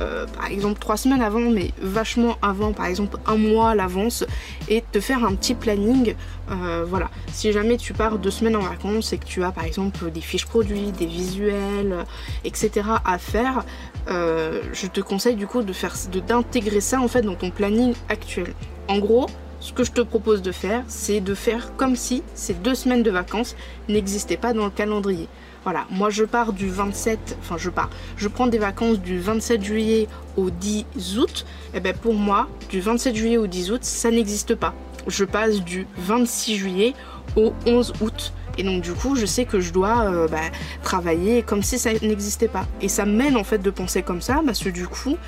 euh, 0.00 0.26
par 0.26 0.46
exemple 0.46 0.78
trois 0.78 0.96
semaines 0.96 1.22
avant, 1.22 1.50
mais 1.50 1.72
vachement 1.80 2.36
avant, 2.42 2.72
par 2.72 2.86
exemple 2.86 3.18
un 3.26 3.36
mois 3.36 3.70
à 3.70 3.74
l'avance, 3.74 4.24
et 4.68 4.82
te 4.92 5.00
faire 5.00 5.24
un 5.24 5.34
petit 5.34 5.54
planning. 5.54 6.14
Euh, 6.50 6.84
voilà, 6.88 7.10
si 7.32 7.52
jamais 7.52 7.76
tu 7.76 7.92
pars 7.92 8.18
deux 8.18 8.30
semaines 8.30 8.56
en 8.56 8.60
vacances 8.62 9.12
et 9.12 9.18
que 9.18 9.26
tu 9.26 9.44
as 9.44 9.52
par 9.52 9.64
exemple 9.64 10.10
des 10.10 10.20
fiches 10.20 10.46
produits, 10.46 10.92
des 10.92 11.06
visuels, 11.06 12.04
etc. 12.44 12.86
à 13.04 13.18
faire, 13.18 13.64
euh, 14.08 14.62
je 14.72 14.86
te 14.86 15.00
conseille 15.00 15.36
du 15.36 15.46
coup 15.46 15.62
de 15.62 15.72
faire, 15.72 15.94
d'intégrer 16.26 16.80
ça 16.80 17.00
en 17.00 17.08
fait 17.08 17.22
dans 17.22 17.34
ton 17.34 17.50
planning 17.50 17.94
actuel. 18.08 18.54
En 18.88 18.98
gros, 18.98 19.26
ce 19.60 19.72
que 19.72 19.84
je 19.84 19.92
te 19.92 20.00
propose 20.00 20.40
de 20.42 20.52
faire, 20.52 20.84
c'est 20.86 21.20
de 21.20 21.34
faire 21.34 21.76
comme 21.76 21.96
si 21.96 22.22
ces 22.34 22.54
deux 22.54 22.74
semaines 22.74 23.02
de 23.02 23.10
vacances 23.10 23.56
n'existaient 23.88 24.36
pas 24.36 24.52
dans 24.52 24.64
le 24.64 24.70
calendrier. 24.70 25.28
Voilà, 25.70 25.84
moi 25.90 26.08
je 26.08 26.24
pars 26.24 26.54
du 26.54 26.70
27, 26.70 27.36
enfin 27.40 27.56
je 27.58 27.68
pars, 27.68 27.90
je 28.16 28.26
prends 28.26 28.46
des 28.46 28.56
vacances 28.56 29.00
du 29.00 29.20
27 29.20 29.62
juillet 29.62 30.08
au 30.38 30.48
10 30.48 30.86
août. 31.18 31.44
Et 31.74 31.76
eh 31.76 31.80
bien 31.80 31.92
pour 31.92 32.14
moi, 32.14 32.48
du 32.70 32.80
27 32.80 33.14
juillet 33.14 33.36
au 33.36 33.46
10 33.46 33.72
août, 33.72 33.84
ça 33.84 34.10
n'existe 34.10 34.54
pas. 34.54 34.72
Je 35.08 35.26
passe 35.26 35.60
du 35.60 35.86
26 35.98 36.56
juillet 36.56 36.94
au 37.36 37.52
11 37.66 37.92
août. 38.00 38.32
Et 38.56 38.62
donc 38.62 38.80
du 38.80 38.94
coup, 38.94 39.14
je 39.14 39.26
sais 39.26 39.44
que 39.44 39.60
je 39.60 39.70
dois 39.70 40.06
euh, 40.06 40.26
bah, 40.26 40.38
travailler 40.82 41.42
comme 41.42 41.62
si 41.62 41.78
ça 41.78 41.92
n'existait 41.92 42.48
pas. 42.48 42.64
Et 42.80 42.88
ça 42.88 43.04
mène 43.04 43.36
en 43.36 43.44
fait 43.44 43.58
de 43.58 43.68
penser 43.68 44.00
comme 44.00 44.22
ça, 44.22 44.40
parce 44.46 44.60
que 44.60 44.70
du 44.70 44.88
coup, 44.88 45.18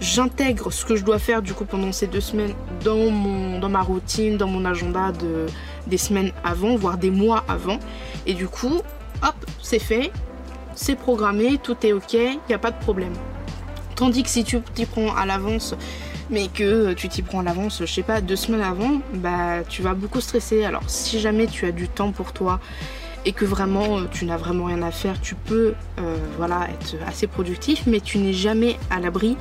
j'intègre 0.00 0.70
ce 0.70 0.84
que 0.84 0.96
je 0.96 1.02
dois 1.02 1.18
faire 1.18 1.40
du 1.40 1.54
coup 1.54 1.64
pendant 1.64 1.92
ces 1.92 2.08
deux 2.08 2.20
semaines 2.20 2.52
dans, 2.84 3.10
mon, 3.10 3.58
dans 3.58 3.70
ma 3.70 3.80
routine, 3.80 4.36
dans 4.36 4.48
mon 4.48 4.66
agenda 4.66 5.12
de, 5.12 5.46
des 5.86 5.96
semaines 5.96 6.32
avant, 6.44 6.76
voire 6.76 6.98
des 6.98 7.10
mois 7.10 7.42
avant. 7.48 7.78
Et 8.26 8.34
du 8.34 8.48
coup, 8.48 8.82
hop, 9.22 9.34
c'est 9.62 9.78
fait, 9.78 10.10
c'est 10.74 10.96
programmé, 10.96 11.58
tout 11.62 11.76
est 11.84 11.92
ok, 11.92 12.14
il 12.14 12.38
n'y 12.48 12.54
a 12.54 12.58
pas 12.58 12.70
de 12.70 12.78
problème. 12.78 13.12
Tandis 13.96 14.22
que 14.22 14.28
si 14.28 14.44
tu 14.44 14.60
t'y 14.74 14.86
prends 14.86 15.14
à 15.14 15.26
l'avance, 15.26 15.74
mais 16.30 16.48
que 16.48 16.92
tu 16.92 17.08
t'y 17.08 17.22
prends 17.22 17.40
à 17.40 17.42
l'avance, 17.42 17.80
je 17.80 17.92
sais 17.92 18.02
pas, 18.02 18.20
deux 18.20 18.36
semaines 18.36 18.62
avant, 18.62 19.00
bah 19.14 19.64
tu 19.68 19.82
vas 19.82 19.94
beaucoup 19.94 20.20
stresser. 20.20 20.64
Alors 20.64 20.82
si 20.86 21.18
jamais 21.18 21.46
tu 21.46 21.66
as 21.66 21.72
du 21.72 21.88
temps 21.88 22.12
pour 22.12 22.32
toi 22.32 22.60
et 23.24 23.32
que 23.32 23.44
vraiment 23.44 23.98
euh, 23.98 24.04
tu 24.10 24.24
n'as 24.24 24.36
vraiment 24.36 24.66
rien 24.66 24.82
à 24.82 24.90
faire, 24.90 25.20
tu 25.20 25.34
peux 25.34 25.74
euh, 25.98 26.16
voilà 26.36 26.68
être 26.70 26.96
assez 27.06 27.26
productif, 27.26 27.84
mais 27.86 28.00
tu 28.00 28.18
n'es 28.18 28.32
jamais 28.32 28.76
à 28.90 29.00
l'abri 29.00 29.36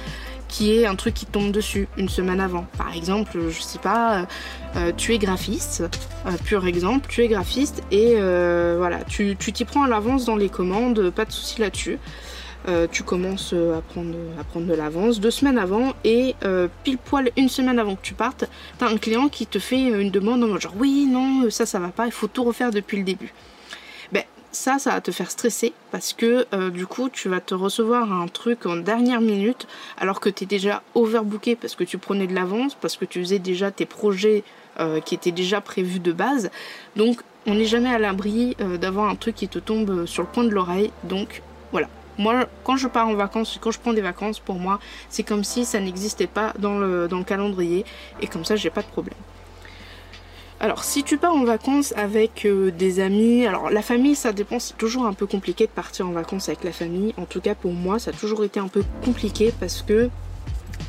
qui 0.48 0.78
est 0.78 0.86
un 0.86 0.96
truc 0.96 1.14
qui 1.14 1.26
tombe 1.26 1.52
dessus 1.52 1.88
une 1.98 2.10
semaine 2.10 2.40
avant. 2.40 2.66
Par 2.78 2.96
exemple, 2.96 3.40
je 3.50 3.62
sais 3.62 3.80
pas, 3.80 4.28
euh, 4.76 4.92
tu 4.96 5.14
es 5.14 5.18
graphiste, 5.18 5.84
euh, 6.26 6.32
pur 6.46 6.66
exemple, 6.66 7.08
tu 7.10 7.22
es 7.22 7.28
graphiste 7.28 7.84
et 7.92 8.14
euh, 8.16 8.76
voilà, 8.78 9.04
tu 9.04 9.36
t'y 9.36 9.66
prends 9.66 9.84
à 9.84 9.88
l'avance 9.88 10.26
dans 10.26 10.36
les 10.36 10.50
commandes, 10.50 11.10
pas 11.12 11.26
de 11.26 11.32
souci 11.32 11.62
là-dessus. 11.62 12.00
tu 12.92 13.04
commences 13.04 13.54
à 13.54 13.82
prendre, 13.82 14.18
à 14.40 14.44
prendre 14.44 14.66
de 14.66 14.74
l'avance 14.74 15.22
deux 15.22 15.32
semaines 15.32 15.58
avant 15.58 15.94
et 16.04 16.36
pile 16.84 16.98
poil 16.98 17.32
une 17.38 17.48
semaine 17.50 17.80
avant 17.80 17.96
que 17.96 18.02
tu 18.02 18.14
partes, 18.14 18.46
t'as 18.78 18.90
un 18.90 18.98
client 18.98 19.30
qui 19.30 19.48
te 19.48 19.60
fait 19.60 19.88
une 19.88 20.12
demande 20.12 20.44
en 20.44 20.60
genre 20.60 20.74
oui, 20.78 21.08
non, 21.10 21.50
ça, 21.50 21.66
ça 21.66 21.80
va 21.80 21.90
pas, 21.90 22.06
il 22.08 22.12
faut 22.12 22.28
tout 22.28 22.44
refaire 22.44 22.72
depuis 22.72 22.98
le 22.98 23.04
début 23.04 23.34
ça, 24.58 24.80
ça 24.80 24.92
va 24.92 25.02
te 25.02 25.12
faire 25.12 25.30
stresser 25.30 25.74
parce 25.92 26.14
que 26.14 26.46
euh, 26.54 26.70
du 26.70 26.88
coup, 26.88 27.10
tu 27.10 27.30
vas 27.30 27.40
te 27.40 27.54
recevoir 27.54 28.12
un 28.12 28.28
truc 28.28 28.66
en 28.66 28.76
dernière 28.76 29.22
minute 29.22 29.68
alors 29.98 30.20
que 30.20 30.30
tu 30.30 30.44
es 30.44 30.48
déjà 30.48 30.82
overbooké 30.96 31.56
parce 31.56 31.76
que 31.76 31.84
tu 31.84 31.98
prenais 31.98 32.28
de 32.28 32.34
l'avance, 32.34 32.76
parce 32.76 32.98
que 32.98 33.06
tu 33.06 33.20
faisais 33.20 33.40
déjà 33.40 33.72
tes 33.72 33.86
projets 33.86 34.44
qui 35.06 35.16
était 35.16 35.32
déjà 35.32 35.60
prévu 35.60 36.00
de 36.00 36.12
base. 36.12 36.52
Donc 36.96 37.22
on 37.48 37.56
n'est 37.56 37.66
jamais 37.66 37.90
à 37.90 37.98
l'abri 37.98 38.56
d'avoir 38.80 39.10
un 39.10 39.16
truc 39.16 39.34
qui 39.34 39.48
te 39.48 39.58
tombe 39.58 40.06
sur 40.06 40.22
le 40.22 40.30
coin 40.32 40.44
de 40.44 40.52
l'oreille. 40.52 40.92
Donc 41.04 41.42
voilà. 41.72 41.88
Moi, 42.20 42.46
quand 42.64 42.78
je 42.78 42.88
pars 42.88 43.08
en 43.08 43.16
vacances, 43.16 43.58
quand 43.60 43.72
je 43.72 43.80
prends 43.80 43.94
des 43.94 44.02
vacances, 44.02 44.40
pour 44.40 44.60
moi, 44.60 44.80
c'est 45.10 45.24
comme 45.24 45.44
si 45.44 45.66
ça 45.66 45.80
n'existait 45.80 46.28
pas 46.28 46.54
dans 46.60 46.78
le, 46.78 47.08
dans 47.08 47.18
le 47.18 47.24
calendrier. 47.24 47.86
Et 48.22 48.28
comme 48.28 48.46
ça, 48.46 48.56
j'ai 48.56 48.70
pas 48.70 48.84
de 48.84 48.88
problème. 48.88 49.18
Alors 50.60 50.84
si 50.84 51.04
tu 51.04 51.18
pars 51.18 51.36
en 51.36 51.44
vacances 51.44 51.94
avec 51.96 52.44
euh, 52.46 52.72
des 52.72 53.00
amis, 53.00 53.46
alors 53.46 53.70
la 53.70 53.84
famille 53.84 54.16
ça 54.16 54.34
dépend, 54.34 54.58
c'est 54.58 54.76
toujours 54.76 55.06
un 55.06 55.14
peu 55.14 55.28
compliqué 55.28 55.66
de 55.66 55.72
partir 55.72 56.08
en 56.08 56.12
vacances 56.12 56.50
avec 56.50 56.64
la 56.64 56.72
famille. 56.72 57.14
En 57.18 57.26
tout 57.26 57.42
cas 57.42 57.54
pour 57.54 57.74
moi 57.74 58.00
ça 58.00 58.10
a 58.10 58.14
toujours 58.14 58.44
été 58.44 58.60
un 58.60 58.68
peu 58.68 58.84
compliqué 59.06 59.54
parce 59.60 59.84
que 59.84 60.10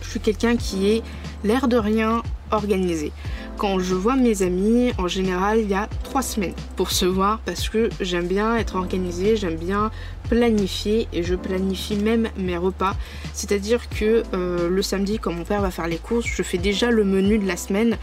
je 0.01 0.09
suis 0.09 0.21
quelqu'un 0.21 0.57
qui 0.57 0.91
est 0.91 1.03
l'air 1.45 1.69
de 1.69 1.77
rien 1.77 2.23
organisé. 2.51 3.13
Quand 3.59 3.81
je 3.81 3.95
vois 3.95 4.15
mes 4.15 4.43
amis, 4.43 4.93
en 4.99 5.09
général, 5.09 5.59
il 5.59 5.69
y 5.69 5.75
a 5.75 5.89
trois 6.05 6.23
semaines 6.23 6.55
pour 6.77 6.93
se 6.93 7.05
voir 7.05 7.41
parce 7.45 7.69
que 7.69 7.91
j'aime 8.01 8.29
bien 8.29 8.57
être 8.57 8.77
organisée, 8.77 9.37
j'aime 9.37 9.57
bien 9.57 9.91
planifier 10.31 11.09
et 11.13 11.25
je 11.25 11.35
planifie 11.35 11.97
même 11.97 12.29
mes 12.37 12.57
repas. 12.57 12.95
C'est-à-dire 13.33 13.89
que 13.89 14.23
euh, 14.33 14.69
le 14.69 14.83
samedi, 14.83 15.19
quand 15.19 15.33
mon 15.33 15.43
père 15.43 15.61
va 15.61 15.73
faire 15.73 15.89
les 15.89 15.97
courses, 15.97 16.27
je 16.27 16.43
fais 16.45 16.59
déjà 16.59 16.91
le 16.91 17.03
menu 17.03 17.39
de 17.39 17.47
la 17.49 17.57
semaine. 17.57 17.97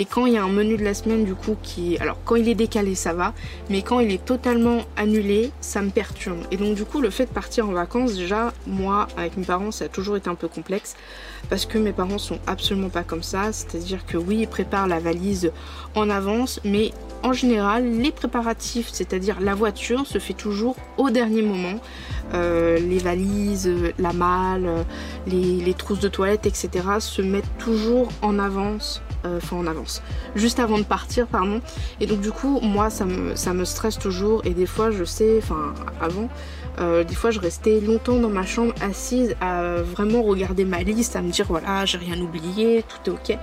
Et 0.00 0.06
quand 0.06 0.24
il 0.24 0.32
y 0.32 0.38
a 0.38 0.42
un 0.42 0.48
menu 0.48 0.78
de 0.78 0.82
la 0.82 0.94
semaine, 0.94 1.26
du 1.26 1.34
coup, 1.34 1.58
qui. 1.62 1.98
Alors, 1.98 2.16
quand 2.24 2.36
il 2.36 2.48
est 2.48 2.54
décalé, 2.54 2.94
ça 2.94 3.12
va. 3.12 3.34
Mais 3.68 3.82
quand 3.82 4.00
il 4.00 4.10
est 4.10 4.24
totalement 4.24 4.86
annulé, 4.96 5.50
ça 5.60 5.82
me 5.82 5.90
perturbe. 5.90 6.38
Et 6.50 6.56
donc, 6.56 6.74
du 6.74 6.86
coup, 6.86 7.02
le 7.02 7.10
fait 7.10 7.26
de 7.26 7.30
partir 7.30 7.68
en 7.68 7.72
vacances, 7.72 8.14
déjà, 8.14 8.54
moi, 8.66 9.08
avec 9.18 9.36
mes 9.36 9.44
parents, 9.44 9.70
ça 9.70 9.84
a 9.84 9.88
toujours 9.88 10.16
été 10.16 10.30
un 10.30 10.34
peu 10.36 10.48
complexe. 10.48 10.96
Parce 11.48 11.66
que 11.66 11.78
mes 11.78 11.92
parents 11.92 12.18
sont 12.18 12.38
absolument 12.46 12.90
pas 12.90 13.02
comme 13.02 13.22
ça. 13.22 13.52
C'est-à-dire 13.52 14.06
que 14.06 14.16
oui, 14.16 14.40
ils 14.40 14.48
préparent 14.48 14.86
la 14.86 15.00
valise 15.00 15.52
en 15.94 16.10
avance, 16.10 16.60
mais 16.64 16.92
en 17.22 17.32
général, 17.32 17.84
les 17.84 18.12
préparatifs, 18.12 18.88
c'est-à-dire 18.92 19.40
la 19.40 19.54
voiture, 19.54 20.06
se 20.06 20.18
fait 20.18 20.34
toujours 20.34 20.76
au 20.96 21.10
dernier 21.10 21.42
moment. 21.42 21.78
Euh, 22.32 22.78
les 22.78 22.98
valises, 22.98 23.70
la 23.98 24.12
malle, 24.12 24.68
les, 25.26 25.74
trousses 25.74 26.00
de 26.00 26.08
toilette, 26.08 26.46
etc. 26.46 26.70
se 26.98 27.22
mettent 27.22 27.58
toujours 27.58 28.08
en 28.22 28.38
avance, 28.38 29.02
euh, 29.24 29.38
enfin 29.38 29.56
en 29.56 29.66
avance, 29.66 30.02
juste 30.34 30.60
avant 30.60 30.78
de 30.78 30.84
partir, 30.84 31.26
pardon. 31.26 31.60
Et 32.00 32.06
donc 32.06 32.20
du 32.20 32.30
coup, 32.30 32.60
moi, 32.60 32.88
ça 32.88 33.04
me, 33.04 33.34
ça 33.34 33.52
me 33.52 33.64
stresse 33.64 33.98
toujours. 33.98 34.42
Et 34.44 34.54
des 34.54 34.66
fois, 34.66 34.90
je 34.90 35.04
sais, 35.04 35.38
enfin 35.38 35.74
avant, 36.00 36.28
euh, 36.80 37.04
des 37.04 37.14
fois, 37.14 37.30
je 37.30 37.40
restais 37.40 37.80
longtemps 37.80 38.16
dans 38.16 38.30
ma 38.30 38.44
chambre 38.44 38.74
assise 38.80 39.36
à 39.40 39.82
vraiment 39.82 40.22
regarder 40.22 40.64
ma 40.64 40.82
liste, 40.82 41.16
à 41.16 41.22
me 41.22 41.30
dire 41.30 41.46
voilà, 41.48 41.84
j'ai 41.84 41.98
rien 41.98 42.18
oublié, 42.20 42.84
tout 42.88 43.10
est 43.10 43.12
ok. 43.12 43.38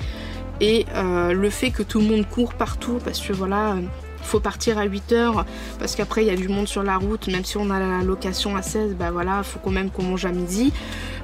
Et 0.59 0.85
euh, 0.95 1.33
le 1.33 1.49
fait 1.49 1.71
que 1.71 1.83
tout 1.83 1.99
le 1.99 2.05
monde 2.05 2.27
court 2.27 2.53
partout, 2.55 2.99
parce 3.03 3.19
que 3.19 3.31
voilà, 3.31 3.75
il 3.79 4.25
faut 4.25 4.39
partir 4.39 4.79
à 4.79 4.85
8 4.85 5.11
heures, 5.11 5.45
parce 5.77 5.95
qu'après 5.95 6.23
il 6.23 6.27
y 6.27 6.31
a 6.31 6.35
du 6.35 6.47
monde 6.47 6.67
sur 6.67 6.81
la 6.81 6.97
route, 6.97 7.27
même 7.27 7.45
si 7.45 7.57
on 7.57 7.69
a 7.69 7.79
la 7.79 8.03
location 8.03 8.55
à 8.55 8.63
16, 8.63 8.95
bah 8.95 9.11
voilà, 9.11 9.39
il 9.39 9.43
faut 9.43 9.59
quand 9.63 9.71
même 9.71 9.91
qu'on 9.91 10.03
mange 10.03 10.25
à 10.25 10.31
midi. 10.31 10.73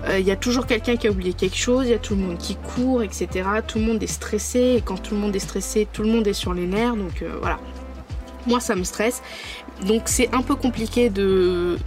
Euh, 0.07 0.19
il 0.19 0.25
y 0.25 0.31
a 0.31 0.35
toujours 0.35 0.67
quelqu'un 0.67 0.97
qui 0.97 1.07
a 1.07 1.11
oublié 1.11 1.33
quelque 1.33 1.57
chose, 1.57 1.85
il 1.87 1.91
y 1.91 1.95
a 1.95 1.99
tout 1.99 2.15
le 2.15 2.21
monde 2.21 2.37
qui 2.37 2.55
court, 2.55 3.01
etc. 3.01 3.27
Tout 3.67 3.79
le 3.79 3.85
monde 3.85 4.03
est 4.03 4.07
stressé, 4.07 4.75
et 4.77 4.81
quand 4.81 5.01
tout 5.01 5.15
le 5.15 5.21
monde 5.21 5.35
est 5.35 5.39
stressé, 5.39 5.87
tout 5.91 6.03
le 6.03 6.09
monde 6.09 6.27
est 6.27 6.33
sur 6.33 6.53
les 6.53 6.67
nerfs, 6.67 6.95
donc 6.95 7.23
voilà. 7.41 7.57
Moi 8.47 8.59
ça 8.59 8.75
me 8.75 8.83
stresse. 8.83 9.21
Donc 9.85 10.03
c'est 10.05 10.33
un 10.33 10.41
peu 10.41 10.55
compliqué 10.55 11.09
de, 11.09 11.77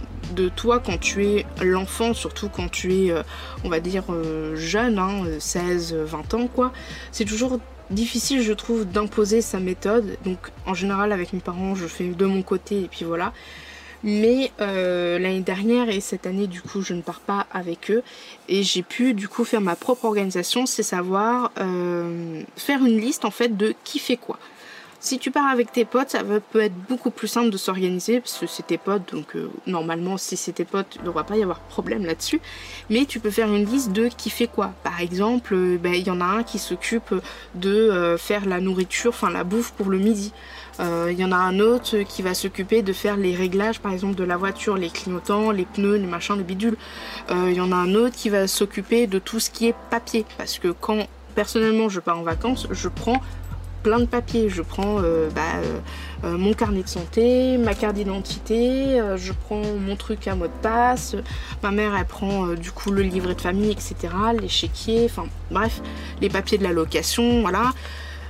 toi 0.55 0.79
quand 0.79 0.99
tu 0.99 1.25
es 1.25 1.45
l'enfant, 1.61 2.13
surtout 2.13 2.49
quand 2.49 2.69
tu 2.69 2.93
es, 2.93 3.11
euh, 3.11 3.23
on 3.63 3.69
va 3.69 3.79
dire, 3.79 4.03
euh, 4.09 4.55
jeune, 4.55 4.99
16, 5.39 5.93
hein, 5.93 6.03
20 6.05 6.33
ans, 6.35 6.47
quoi. 6.47 6.71
C'est 7.11 7.25
toujours 7.25 7.59
difficile, 7.89 8.41
je 8.41 8.53
trouve, 8.53 8.85
d'imposer 8.85 9.41
sa 9.41 9.59
méthode. 9.59 10.17
Donc, 10.25 10.37
en 10.65 10.73
général, 10.73 11.11
avec 11.11 11.33
mes 11.33 11.39
parents, 11.39 11.73
je 11.73 11.87
fais 11.87 12.09
de 12.09 12.25
mon 12.25 12.43
côté 12.43 12.81
et 12.83 12.87
puis 12.87 13.05
voilà. 13.05 13.33
Mais 14.03 14.51
euh, 14.61 15.17
l'année 15.17 15.41
dernière 15.41 15.89
et 15.89 16.01
cette 16.01 16.27
année, 16.27 16.45
du 16.45 16.61
coup, 16.61 16.81
je 16.81 16.93
ne 16.93 17.01
pars 17.01 17.19
pas 17.19 17.47
avec 17.51 17.89
eux. 17.89 18.03
Et 18.47 18.61
j'ai 18.61 18.83
pu, 18.83 19.15
du 19.15 19.27
coup, 19.27 19.43
faire 19.43 19.61
ma 19.61 19.75
propre 19.75 20.05
organisation, 20.05 20.67
c'est 20.67 20.83
savoir 20.83 21.51
faire 21.55 22.85
une 22.85 22.99
liste, 22.99 23.25
en 23.25 23.31
fait, 23.31 23.57
de 23.57 23.73
qui 23.83 23.97
fait 23.97 24.17
quoi. 24.17 24.37
Si 24.99 25.19
tu 25.19 25.29
pars 25.29 25.45
avec 25.45 25.71
tes 25.71 25.85
potes, 25.85 26.09
ça 26.09 26.23
peut 26.23 26.59
être 26.59 26.73
beaucoup 26.89 27.11
plus 27.11 27.27
simple 27.27 27.51
de 27.51 27.57
s'organiser 27.57 28.19
parce 28.19 28.39
que 28.39 28.47
c'est 28.47 28.65
tes 28.65 28.79
potes, 28.79 29.13
donc 29.13 29.35
euh, 29.35 29.51
normalement 29.67 30.17
si 30.17 30.35
c'est 30.35 30.53
tes 30.53 30.65
potes, 30.65 30.95
il 30.95 31.01
ne 31.01 31.05
devrait 31.05 31.23
pas 31.23 31.37
y 31.37 31.43
avoir 31.43 31.59
de 31.59 31.69
problème 31.69 32.03
là-dessus. 32.03 32.41
Mais 32.89 33.05
tu 33.05 33.19
peux 33.19 33.29
faire 33.29 33.53
une 33.53 33.65
liste 33.65 33.91
de 33.91 34.07
qui 34.07 34.31
fait 34.31 34.47
quoi. 34.47 34.73
Par 34.83 34.99
exemple, 34.99 35.53
euh, 35.53 35.77
ben, 35.77 35.93
il 35.93 36.07
y 36.07 36.09
en 36.09 36.19
a 36.19 36.25
un 36.25 36.41
qui 36.41 36.57
s'occupe 36.57 37.13
de 37.53 37.69
euh, 37.69 38.17
faire 38.17 38.47
la 38.47 38.59
nourriture, 38.59 39.09
enfin 39.09 39.29
la 39.29 39.43
bouffe 39.43 39.71
pour 39.73 39.89
le 39.89 39.99
midi. 39.99 40.33
Il 40.79 41.19
y 41.19 41.25
en 41.25 41.31
a 41.31 41.37
un 41.37 41.59
autre 41.59 41.97
qui 42.03 42.21
va 42.21 42.35
s'occuper 42.35 42.83
de 42.83 42.93
faire 42.93 43.17
les 43.17 43.33
réglages 43.33 43.79
par 43.79 43.91
exemple 43.93 44.13
de 44.13 44.23
la 44.23 44.37
voiture, 44.37 44.77
les 44.77 44.91
clignotants, 44.91 45.49
les 45.49 45.65
pneus, 45.65 45.95
les 45.95 46.05
machins, 46.05 46.37
les 46.37 46.43
bidules. 46.43 46.77
Il 47.31 47.53
y 47.53 47.61
en 47.61 47.71
a 47.71 47.75
un 47.75 47.95
autre 47.95 48.15
qui 48.15 48.29
va 48.29 48.45
s'occuper 48.45 49.07
de 49.07 49.17
tout 49.17 49.39
ce 49.39 49.49
qui 49.49 49.65
est 49.65 49.75
papier. 49.89 50.23
Parce 50.37 50.59
que 50.59 50.67
quand 50.67 51.07
personnellement 51.33 51.89
je 51.89 51.99
pars 51.99 52.19
en 52.19 52.21
vacances, 52.21 52.67
je 52.69 52.89
prends 52.89 53.23
plein 53.83 53.99
de 53.99 54.05
papiers. 54.05 54.49
Je 54.49 54.61
prends 54.61 54.97
euh, 55.01 55.29
bah, 55.29 55.41
euh, 55.57 55.79
euh, 56.23 56.37
mon 56.37 56.53
carnet 56.53 56.83
de 56.83 56.87
santé, 56.87 57.57
ma 57.57 57.73
carte 57.73 57.95
d'identité, 57.95 58.99
je 59.15 59.33
prends 59.33 59.61
mon 59.79 59.95
truc 59.95 60.27
à 60.27 60.35
mot 60.35 60.47
de 60.47 60.51
passe, 60.61 61.15
ma 61.63 61.71
mère 61.71 61.95
elle 61.97 62.05
prend 62.05 62.47
du 62.53 62.71
coup 62.71 62.91
le 62.91 63.03
livret 63.03 63.35
de 63.35 63.41
famille, 63.41 63.71
etc., 63.71 63.95
les 64.39 64.47
chéquiers, 64.47 65.05
enfin 65.05 65.25
bref, 65.51 65.81
les 66.21 66.29
papiers 66.29 66.57
de 66.57 66.63
la 66.63 66.73
location, 66.73 67.41
voilà. 67.41 67.73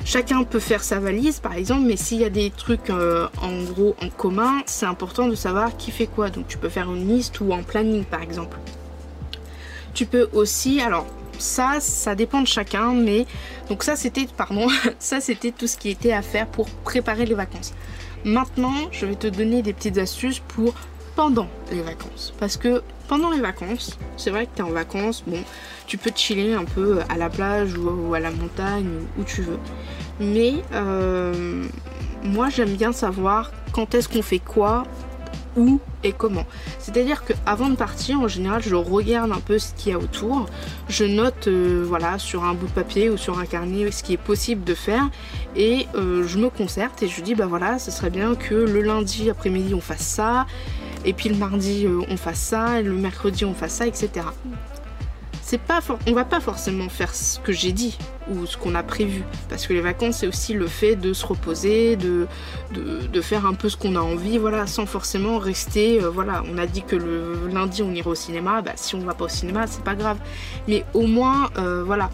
Chacun 0.05 0.43
peut 0.43 0.59
faire 0.59 0.83
sa 0.83 0.99
valise 0.99 1.39
par 1.39 1.53
exemple, 1.53 1.85
mais 1.85 1.97
s'il 1.97 2.19
y 2.19 2.25
a 2.25 2.29
des 2.29 2.51
trucs 2.51 2.89
en 2.89 3.63
gros 3.63 3.95
en 4.01 4.09
commun, 4.09 4.61
c'est 4.65 4.85
important 4.85 5.27
de 5.27 5.35
savoir 5.35 5.75
qui 5.75 5.91
fait 5.91 6.07
quoi. 6.07 6.29
Donc 6.29 6.47
tu 6.47 6.57
peux 6.57 6.69
faire 6.69 6.93
une 6.93 7.07
liste 7.07 7.39
ou 7.41 7.53
un 7.53 7.63
planning 7.63 8.05
par 8.05 8.21
exemple. 8.21 8.57
Tu 9.93 10.05
peux 10.05 10.29
aussi, 10.33 10.79
alors 10.79 11.07
ça, 11.39 11.79
ça 11.79 12.15
dépend 12.15 12.41
de 12.41 12.47
chacun, 12.47 12.93
mais 12.93 13.25
donc 13.69 13.83
ça 13.83 13.95
c'était, 13.95 14.27
pardon, 14.35 14.67
ça 14.99 15.21
c'était 15.21 15.51
tout 15.51 15.67
ce 15.67 15.77
qui 15.77 15.89
était 15.89 16.13
à 16.13 16.21
faire 16.21 16.47
pour 16.47 16.69
préparer 16.69 17.25
les 17.25 17.35
vacances. 17.35 17.73
Maintenant, 18.25 18.75
je 18.91 19.05
vais 19.05 19.15
te 19.15 19.27
donner 19.27 19.61
des 19.61 19.73
petites 19.73 19.97
astuces 19.97 20.39
pour 20.39 20.73
pendant 21.15 21.47
les 21.71 21.81
vacances. 21.81 22.33
Parce 22.39 22.57
que 22.57 22.83
pendant 23.07 23.31
les 23.31 23.39
vacances, 23.39 23.97
c'est 24.17 24.29
vrai 24.29 24.45
que 24.45 24.51
tu 24.55 24.61
es 24.61 24.65
en 24.65 24.69
vacances, 24.69 25.23
bon, 25.25 25.39
tu 25.87 25.97
peux 25.97 26.11
chiller 26.15 26.53
un 26.53 26.63
peu 26.63 26.99
à 27.09 27.17
la 27.17 27.29
plage 27.29 27.73
ou, 27.75 28.13
à 28.13 28.19
la 28.19 28.29
montagne, 28.31 28.87
où 29.17 29.23
tu 29.23 29.41
veux. 29.41 29.59
Mais 30.19 30.53
euh, 30.73 31.65
moi 32.23 32.49
j'aime 32.49 32.75
bien 32.75 32.91
savoir 32.91 33.51
quand 33.71 33.95
est-ce 33.95 34.07
qu'on 34.07 34.21
fait 34.21 34.39
quoi 34.39 34.83
et 36.03 36.11
comment. 36.11 36.45
C'est-à-dire 36.79 37.25
que 37.25 37.33
avant 37.45 37.69
de 37.69 37.75
partir, 37.75 38.19
en 38.21 38.27
général, 38.27 38.61
je 38.63 38.75
regarde 38.75 39.31
un 39.31 39.39
peu 39.39 39.59
ce 39.59 39.73
qu'il 39.73 39.91
y 39.91 39.95
a 39.95 39.97
autour. 39.97 40.45
Je 40.89 41.05
note 41.05 41.47
euh, 41.47 41.83
voilà, 41.87 42.19
sur 42.19 42.43
un 42.43 42.53
bout 42.53 42.67
de 42.67 42.71
papier 42.71 43.09
ou 43.09 43.17
sur 43.17 43.39
un 43.39 43.45
carnet 43.45 43.91
ce 43.91 44.03
qui 44.03 44.13
est 44.13 44.17
possible 44.17 44.63
de 44.63 44.73
faire 44.73 45.09
et 45.55 45.87
euh, 45.95 46.25
je 46.27 46.37
me 46.37 46.49
concerte 46.49 47.03
et 47.03 47.07
je 47.07 47.21
dis 47.21 47.35
bah 47.35 47.45
voilà, 47.47 47.79
ce 47.79 47.91
serait 47.91 48.09
bien 48.09 48.35
que 48.35 48.55
le 48.55 48.81
lundi 48.81 49.29
après-midi 49.29 49.73
on 49.73 49.81
fasse 49.81 50.05
ça 50.05 50.45
et 51.05 51.13
puis 51.13 51.29
le 51.29 51.35
mardi 51.35 51.85
euh, 51.85 52.01
on 52.09 52.17
fasse 52.17 52.39
ça 52.39 52.79
et 52.79 52.83
le 52.83 52.93
mercredi 52.93 53.45
on 53.45 53.53
fasse 53.53 53.73
ça, 53.73 53.87
etc 53.87 54.25
c'est 55.47 55.57
pas 55.57 55.79
on 56.05 56.11
va 56.11 56.25
pas 56.25 56.41
forcément 56.41 56.89
faire 56.89 57.15
ce 57.15 57.39
que 57.39 57.53
j'ai 57.53 57.71
dit 57.71 57.97
ou 58.29 58.45
ce 58.45 58.57
qu'on 58.57 58.75
a 58.75 58.83
prévu 58.83 59.23
parce 59.47 59.65
que 59.65 59.71
les 59.71 59.79
vacances 59.79 60.17
c'est 60.17 60.27
aussi 60.27 60.53
le 60.53 60.67
fait 60.67 60.97
de 60.97 61.13
se 61.13 61.25
reposer 61.25 61.95
de, 61.95 62.27
de, 62.73 63.21
faire 63.21 63.45
un 63.45 63.53
peu 63.53 63.69
ce 63.69 63.77
qu'on 63.77 63.95
a 63.95 64.01
envie 64.01 64.39
voilà 64.39 64.67
sans 64.67 64.85
forcément 64.85 65.37
rester 65.37 66.03
euh, 66.03 66.09
voilà 66.09 66.43
on 66.51 66.57
a 66.57 66.65
dit 66.65 66.81
que 66.81 66.97
le 66.97 67.47
lundi 67.47 67.81
on 67.81 67.93
irait 67.93 68.09
au 68.09 68.15
cinéma 68.15 68.61
bah, 68.61 68.73
si 68.75 68.95
on 68.95 68.99
va 68.99 69.13
pas 69.13 69.23
au 69.23 69.29
cinéma 69.29 69.67
c'est 69.67 69.85
pas 69.85 69.95
grave. 69.95 70.17
Mais 70.67 70.83
au 70.93 71.07
moins 71.07 71.49
euh, 71.57 71.81
voilà 71.81 72.09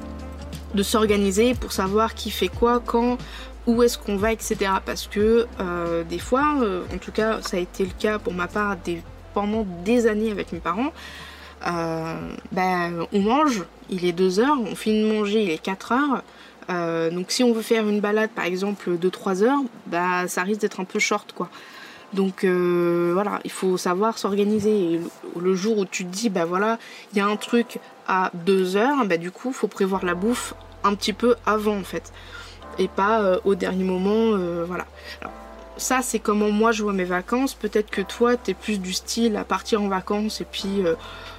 de 0.76 0.84
s'organiser 0.84 1.56
pour 1.56 1.72
savoir 1.72 2.14
qui 2.14 2.30
fait 2.30 2.50
quoi 2.50 2.84
quand 2.86 3.18
où 3.66 3.82
est-ce 3.82 3.98
qu'on 3.98 4.16
va 4.16 4.32
etc 4.32 4.74
parce 4.86 5.08
que 5.08 5.48
euh, 5.60 6.04
des 6.04 6.20
fois 6.20 6.56
en 6.94 6.98
tout 7.00 7.12
cas 7.12 7.42
ça 7.42 7.58
a 7.58 7.60
été 7.60 7.84
le 7.84 7.94
cas 7.98 8.20
pour 8.20 8.34
ma 8.34 8.48
part 8.48 8.78
pendant 9.34 9.66
des 9.84 10.06
années 10.06 10.30
avec 10.30 10.52
mes 10.52 10.60
parents 10.60 10.92
ben, 11.64 13.08
on 13.14 13.20
mange, 13.20 13.64
il 13.90 14.06
est 14.06 14.12
2 14.12 14.40
heures, 14.40 14.58
on 14.60 14.76
finit 14.76 15.04
de 15.04 15.08
manger, 15.08 15.44
il 15.44 15.50
est 15.50 15.58
4 15.58 15.92
heures. 15.92 16.24
Euh, 16.70 17.10
donc 17.10 17.32
si 17.32 17.44
on 17.44 17.54
veut 17.54 17.62
faire 17.62 17.88
une 17.88 18.00
balade 18.00 18.30
par 18.30 18.46
exemple 18.46 18.98
de 18.98 19.10
3 19.10 19.44
heures, 19.44 19.62
bah, 19.88 20.28
ça 20.28 20.44
risque 20.44 20.62
d'être 20.62 20.80
un 20.80 20.86
peu 20.86 21.00
short 21.00 21.34
quoi. 21.34 21.50
Donc 22.14 22.44
euh, 22.44 23.12
voilà, 23.14 23.40
il 23.44 23.52
faut 23.52 23.78
savoir 23.78 24.18
s'organiser. 24.18 25.00
le, 25.40 25.56
jour 25.56 25.80
où 25.80 25.86
tu 25.86 26.06
te 26.06 26.12
dis, 26.12 26.30
bah 26.30 26.46
voilà, 26.46 26.78
il 27.12 27.18
y 27.18 27.22
a 27.22 27.28
un 27.28 27.36
truc 27.36 27.80
à 28.08 28.32
2 28.34 28.78
heures, 28.78 29.06
bah 29.06 29.18
du 29.18 29.32
coup, 29.32 29.50
il 29.50 29.56
faut 29.56 29.68
prévoir 29.68 30.06
la 30.06 30.14
bouffe 30.14 30.54
un 30.84 30.94
petit 30.96 31.14
peu 31.14 31.36
avant 31.46 31.78
en 31.78 31.84
fait. 31.84 32.14
Et 32.78 32.88
pas 32.88 33.40
au 33.46 33.56
dernier 33.56 33.84
moment, 33.84 34.38
voilà. 34.66 34.86
ça, 35.78 36.02
c'est 36.02 36.20
comment 36.20 36.50
moi 36.50 36.72
je 36.72 36.84
vois 36.84 36.94
mes 36.94 37.04
vacances. 37.04 37.54
Peut-être 37.54 37.90
que 37.90 38.02
toi, 38.02 38.36
tu 38.36 38.52
es 38.52 38.54
plus 38.54 38.80
du 38.80 38.94
style 38.94 39.38
à 39.38 39.44
partir 39.44 39.82
en 39.82 39.88
vacances 39.88 40.42
et 40.42 40.46
puis 40.46 40.84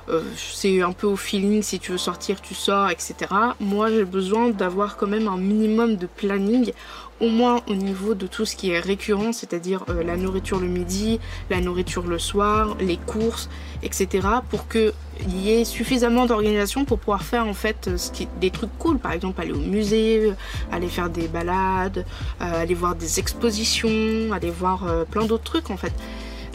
euh, 0.09 0.15
euh, 0.15 0.23
c'est 0.37 0.83
un 0.83 0.93
peu 0.93 1.07
au 1.07 1.17
feeling. 1.17 1.63
Si 1.63 1.79
tu 1.79 1.93
veux 1.93 1.99
sortir, 1.99 2.41
tu 2.41 2.55
sors, 2.55 2.91
etc. 2.91 3.15
Moi, 3.61 3.91
j'ai 3.91 4.05
besoin 4.05 4.51
d'avoir 4.51 4.97
quand 4.97 5.07
même 5.07 5.29
un 5.29 5.37
minimum 5.37 5.97
de 5.97 6.07
planning 6.07 6.73
au 7.21 7.29
moins 7.29 7.61
au 7.69 7.75
niveau 7.75 8.15
de 8.15 8.27
tout 8.27 8.45
ce 8.45 8.57
qui 8.57 8.71
est 8.71 8.81
récurrent, 8.81 9.33
c'est-à-dire 9.33 9.85
euh, 9.89 10.03
la 10.03 10.17
nourriture 10.17 10.59
le 10.59 10.67
midi, 10.67 11.21
la 11.49 11.61
nourriture 11.61 12.07
le 12.07 12.19
soir, 12.19 12.77
les 12.81 12.97
courses, 12.97 13.49
etc. 13.83 14.27
pour 14.51 14.69
qu'il 14.69 14.93
y 15.29 15.51
ait 15.51 15.65
suffisamment 15.65 16.27
d'organisation 16.27 16.85
pour 16.85 16.99
pouvoir 16.99 17.23
faire 17.23 17.47
en 17.47 17.55
fait 17.55 17.91
qui, 18.13 18.27
des 18.41 18.51
trucs 18.51 18.77
cool, 18.79 18.99
par 18.99 19.13
exemple 19.13 19.41
aller 19.41 19.53
au 19.53 19.59
musée, 19.59 20.33
aller 20.73 20.89
faire 20.89 21.09
des 21.09 21.29
balades, 21.29 22.05
euh, 22.41 22.63
aller 22.63 22.75
voir 22.75 22.97
des 22.97 23.21
expositions, 23.21 24.33
aller 24.33 24.51
voir 24.51 24.85
euh, 24.85 25.05
plein 25.05 25.25
d'autres 25.25 25.45
trucs 25.45 25.71
en 25.71 25.77
fait. 25.77 25.93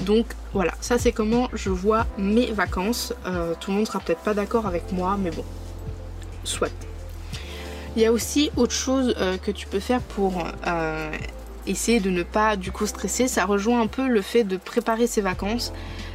Donc 0.01 0.25
voilà, 0.53 0.73
ça 0.81 0.97
c'est 0.97 1.11
comment 1.11 1.49
je 1.53 1.69
vois 1.69 2.05
mes 2.17 2.51
vacances. 2.51 3.13
tout 3.59 3.71
le 3.71 3.77
monde 3.77 3.87
sera 3.87 3.99
peut-être 3.99 4.21
pas 4.21 4.33
d'accord 4.33 4.65
avec 4.65 4.91
moi, 4.91 5.17
mais 5.21 5.31
bon, 5.31 5.43
soit. 6.43 6.71
Il 7.95 8.01
y 8.01 8.05
a 8.05 8.11
aussi 8.11 8.51
autre 8.55 8.73
chose 8.73 9.15
euh, 9.19 9.37
que 9.37 9.51
tu 9.51 9.67
peux 9.67 9.79
faire 9.79 10.01
pour 10.01 10.43
euh, 10.67 11.11
essayer 11.65 11.99
de 11.99 12.09
ne 12.09 12.23
pas 12.23 12.55
du 12.55 12.71
coup 12.71 12.85
stresser. 12.85 13.27
Ça 13.27 13.45
rejoint 13.45 13.81
un 13.81 13.87
peu 13.87 14.07
le 14.07 14.21
fait 14.21 14.43
de 14.43 14.57
préparer 14.57 15.07
ses 15.07 15.21
vacances. 15.21 15.73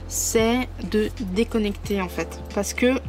C'est 0.08 0.68
de 0.90 1.10
déconnecter 1.20 2.00
en 2.00 2.08
fait. 2.08 2.40
Parce 2.54 2.74
que 2.74 3.00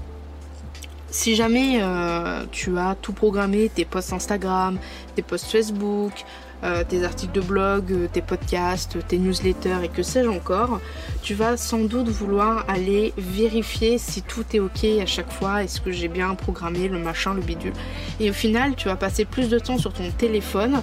si 1.10 1.36
jamais 1.36 1.80
euh, 1.82 2.44
tu 2.52 2.78
as 2.78 2.96
tout 3.02 3.14
programmé, 3.14 3.70
tes 3.74 3.86
posts 3.86 4.14
Instagram, 4.14 4.80
tes 5.16 5.22
posts 5.22 5.52
Facebook, 5.52 6.26
euh, 6.66 6.84
tes 6.84 7.04
articles 7.04 7.34
de 7.34 7.42
blog, 7.42 7.92
euh, 7.92 8.08
tes 8.12 8.22
podcasts, 8.22 8.98
tes 9.08 9.20
newsletters 9.20 9.84
et 9.84 9.88
que 9.88 10.02
sais-je 10.02 10.28
encore, 10.28 10.80
tu 11.22 11.36
vas 11.36 11.58
sans 11.58 11.84
doute 11.84 12.10
vouloir 12.10 12.66
aller 12.68 13.14
vérifier 13.18 14.00
si 14.00 14.24
tout 14.24 14.44
est 14.54 14.60
ok 14.60 14.84
à 15.02 15.06
chaque 15.06 15.32
fois, 15.32 15.64
est-ce 15.64 15.80
que 15.80 15.92
j'ai 15.92 16.08
bien 16.08 16.34
programmé 16.34 16.88
le 16.88 16.98
machin, 16.98 17.36
le 17.36 17.42
bidule. 17.42 17.74
Et 18.20 18.32
au 18.32 18.34
final, 18.34 18.76
tu 18.76 18.88
vas 18.88 18.96
passer 18.96 19.26
plus 19.26 19.48
de 19.48 19.60
temps 19.60 19.78
sur 19.78 19.94
ton 19.94 20.10
téléphone 20.10 20.82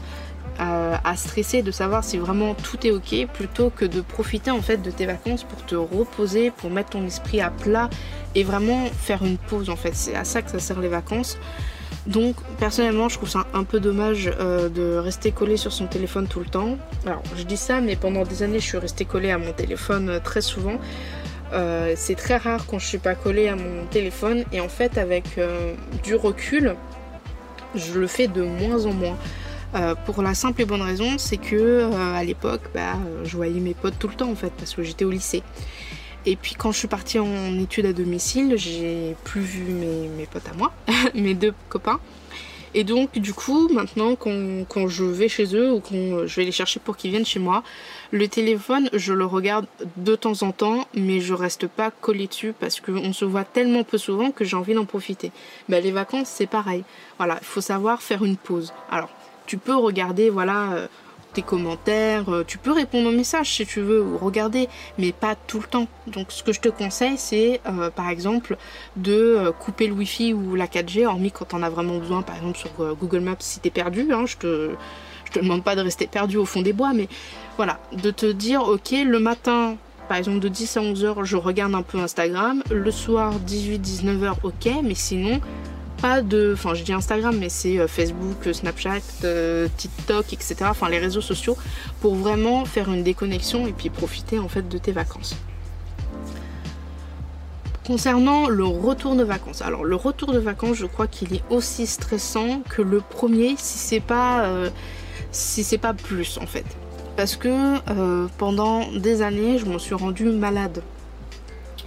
euh, 0.60 0.96
à 1.02 1.16
stresser 1.16 1.62
de 1.62 1.70
savoir 1.70 2.04
si 2.04 2.18
vraiment 2.18 2.54
tout 2.54 2.86
est 2.86 2.90
ok 2.90 3.26
plutôt 3.32 3.70
que 3.70 3.86
de 3.86 4.02
profiter 4.02 4.50
en 4.50 4.60
fait 4.60 4.76
de 4.76 4.90
tes 4.90 5.06
vacances 5.06 5.44
pour 5.44 5.64
te 5.64 5.74
reposer, 5.74 6.50
pour 6.50 6.70
mettre 6.70 6.90
ton 6.90 7.06
esprit 7.06 7.40
à 7.40 7.50
plat 7.50 7.88
et 8.34 8.44
vraiment 8.44 8.84
faire 8.86 9.24
une 9.24 9.38
pause 9.38 9.70
en 9.70 9.76
fait. 9.76 9.94
C'est 9.94 10.14
à 10.14 10.24
ça 10.24 10.42
que 10.42 10.50
ça 10.50 10.60
sert 10.60 10.80
les 10.80 10.88
vacances. 10.88 11.38
Donc 12.06 12.34
personnellement 12.58 13.08
je 13.08 13.16
trouve 13.16 13.28
ça 13.28 13.46
un 13.54 13.62
peu 13.62 13.78
dommage 13.78 14.30
euh, 14.40 14.68
de 14.68 14.96
rester 14.96 15.30
collé 15.30 15.56
sur 15.56 15.72
son 15.72 15.86
téléphone 15.86 16.26
tout 16.26 16.40
le 16.40 16.46
temps. 16.46 16.76
Alors 17.06 17.22
je 17.36 17.44
dis 17.44 17.56
ça 17.56 17.80
mais 17.80 17.94
pendant 17.94 18.24
des 18.24 18.42
années 18.42 18.58
je 18.58 18.66
suis 18.66 18.78
restée 18.78 19.04
collée 19.04 19.30
à 19.30 19.38
mon 19.38 19.52
téléphone 19.52 20.08
euh, 20.08 20.18
très 20.18 20.40
souvent. 20.40 20.78
Euh, 21.52 21.92
c'est 21.96 22.16
très 22.16 22.38
rare 22.38 22.66
quand 22.66 22.78
je 22.78 22.86
suis 22.86 22.98
pas 22.98 23.14
collée 23.14 23.46
à 23.48 23.54
mon 23.54 23.84
téléphone 23.90 24.44
et 24.52 24.60
en 24.60 24.68
fait 24.68 24.98
avec 24.98 25.38
du 26.02 26.14
recul 26.14 26.74
je 27.74 27.98
le 27.98 28.06
fais 28.06 28.26
de 28.26 28.42
moins 28.42 28.86
en 28.86 28.92
moins. 28.92 29.16
pour 30.06 30.22
la 30.22 30.34
simple 30.34 30.62
et 30.62 30.64
bonne 30.64 30.82
raison 30.82 31.18
c'est 31.18 31.36
que 31.36 31.90
à 32.14 32.24
l'époque 32.24 32.62
bah, 32.74 32.94
je 33.24 33.36
voyais 33.36 33.60
mes 33.60 33.74
potes 33.74 33.98
tout 33.98 34.08
le 34.08 34.14
temps 34.14 34.30
en 34.30 34.34
fait 34.34 34.52
parce 34.56 34.74
que 34.74 34.82
j'étais 34.82 35.04
au 35.04 35.10
lycée. 35.10 35.42
Et 36.24 36.36
puis 36.36 36.54
quand 36.54 36.72
je 36.72 36.78
suis 36.78 36.88
partie 36.88 37.18
en 37.18 37.58
études 37.58 37.86
à 37.86 37.92
domicile, 37.92 38.54
j'ai 38.56 39.16
plus 39.24 39.40
vu 39.40 39.64
mes, 39.64 40.26
potes 40.26 40.48
à 40.48 40.54
moi, 40.54 40.72
mes 41.14 41.34
deux 41.34 41.52
copains. 41.68 42.00
Et 42.74 42.84
donc 42.84 43.18
du 43.18 43.34
coup, 43.34 43.68
maintenant 43.68 44.16
quand, 44.16 44.88
je 44.88 45.04
vais 45.04 45.28
chez 45.28 45.54
eux 45.54 45.72
ou 45.72 45.80
quand 45.80 46.26
je 46.26 46.36
vais 46.36 46.44
les 46.44 46.52
chercher 46.52 46.80
pour 46.80 46.96
qu'ils 46.96 47.10
viennent 47.10 47.26
chez 47.26 47.40
moi, 47.40 47.62
le 48.12 48.28
téléphone, 48.28 48.88
je 48.92 49.12
le 49.12 49.26
regarde 49.26 49.66
de 49.96 50.14
temps 50.14 50.42
en 50.42 50.52
temps, 50.52 50.86
mais 50.94 51.20
je 51.20 51.34
reste 51.34 51.66
pas 51.66 51.90
collée 51.90 52.28
dessus 52.28 52.54
parce 52.58 52.80
qu'on 52.80 53.12
se 53.12 53.24
voit 53.24 53.44
tellement 53.44 53.84
peu 53.84 53.98
souvent 53.98 54.30
que 54.30 54.44
j'ai 54.44 54.56
envie 54.56 54.74
d'en 54.74 54.86
profiter. 54.86 55.32
Mais 55.68 55.80
les 55.80 55.90
vacances, 55.90 56.28
c'est 56.28 56.46
pareil. 56.46 56.84
Voilà, 57.18 57.38
il 57.42 57.46
faut 57.46 57.60
savoir 57.60 58.00
faire 58.00 58.24
une 58.24 58.36
pause. 58.36 58.72
Alors, 58.90 59.10
tu 59.46 59.58
peux 59.58 59.74
regarder, 59.74 60.30
voilà, 60.30 60.72
euh, 60.72 60.86
tes 61.32 61.42
commentaires, 61.42 62.28
euh, 62.28 62.44
tu 62.46 62.58
peux 62.58 62.72
répondre 62.72 63.08
aux 63.08 63.12
messages 63.12 63.52
si 63.52 63.66
tu 63.66 63.80
veux 63.80 64.02
ou 64.02 64.18
regarder, 64.18 64.68
mais 64.98 65.12
pas 65.12 65.34
tout 65.34 65.60
le 65.60 65.66
temps. 65.66 65.88
Donc 66.06 66.30
ce 66.30 66.42
que 66.42 66.52
je 66.52 66.60
te 66.60 66.68
conseille, 66.68 67.16
c'est 67.16 67.60
euh, 67.66 67.90
par 67.90 68.08
exemple 68.08 68.56
de 68.96 69.12
euh, 69.12 69.52
couper 69.52 69.86
le 69.86 69.94
wifi 69.94 70.32
ou 70.34 70.54
la 70.54 70.66
4G, 70.66 71.06
hormis 71.06 71.32
quand 71.32 71.54
on 71.54 71.62
a 71.62 71.70
vraiment 71.70 71.98
besoin, 71.98 72.22
par 72.22 72.36
exemple 72.36 72.58
sur 72.58 72.70
Google 72.96 73.20
Maps 73.20 73.36
si 73.40 73.60
t'es 73.60 73.70
perdu, 73.70 74.12
hein, 74.12 74.26
je 74.26 74.36
te 74.36 74.70
je 75.24 75.32
te 75.32 75.38
demande 75.38 75.64
pas 75.64 75.74
de 75.74 75.80
rester 75.80 76.06
perdu 76.06 76.36
au 76.36 76.44
fond 76.44 76.60
des 76.60 76.74
bois, 76.74 76.92
mais 76.92 77.08
voilà, 77.56 77.78
de 77.92 78.10
te 78.10 78.26
dire 78.26 78.62
ok 78.62 78.90
le 79.04 79.18
matin 79.18 79.76
par 80.08 80.18
exemple 80.18 80.40
de 80.40 80.48
10 80.48 80.76
à 80.76 80.80
11 80.80 81.04
heures 81.04 81.24
je 81.24 81.36
regarde 81.36 81.74
un 81.74 81.82
peu 81.82 81.98
Instagram, 81.98 82.62
le 82.70 82.90
soir 82.90 83.32
18-19 83.46 84.24
heures 84.24 84.38
ok, 84.42 84.68
mais 84.82 84.94
sinon 84.94 85.40
de. 86.02 86.52
Enfin, 86.54 86.74
je 86.74 86.82
dis 86.82 86.92
Instagram, 86.92 87.36
mais 87.38 87.48
c'est 87.48 87.78
euh, 87.78 87.86
Facebook, 87.86 88.46
euh, 88.46 88.52
Snapchat, 88.52 89.00
euh, 89.24 89.68
TikTok, 89.76 90.32
etc. 90.32 90.56
Enfin, 90.64 90.88
les 90.88 90.98
réseaux 90.98 91.20
sociaux 91.20 91.56
pour 92.00 92.14
vraiment 92.16 92.64
faire 92.64 92.92
une 92.92 93.02
déconnexion 93.02 93.66
et 93.66 93.72
puis 93.72 93.88
profiter 93.90 94.38
en 94.38 94.48
fait 94.48 94.68
de 94.68 94.78
tes 94.78 94.92
vacances. 94.92 95.36
Concernant 97.86 98.48
le 98.48 98.64
retour 98.64 99.16
de 99.16 99.24
vacances, 99.24 99.62
alors 99.62 99.84
le 99.84 99.96
retour 99.96 100.32
de 100.32 100.38
vacances, 100.38 100.76
je 100.76 100.86
crois 100.86 101.06
qu'il 101.06 101.34
est 101.34 101.42
aussi 101.50 101.86
stressant 101.86 102.62
que 102.68 102.82
le 102.82 103.00
premier, 103.00 103.54
si 103.56 103.78
c'est 103.78 104.00
pas, 104.00 104.48
si 105.32 105.64
c'est 105.64 105.78
pas 105.78 105.92
plus 105.92 106.38
en 106.38 106.46
fait, 106.46 106.64
parce 107.16 107.34
que 107.34 107.80
pendant 108.38 108.88
des 108.92 109.20
années, 109.20 109.58
je 109.58 109.66
me 109.66 109.78
suis 109.80 109.96
rendue 109.96 110.26
malade. 110.26 110.80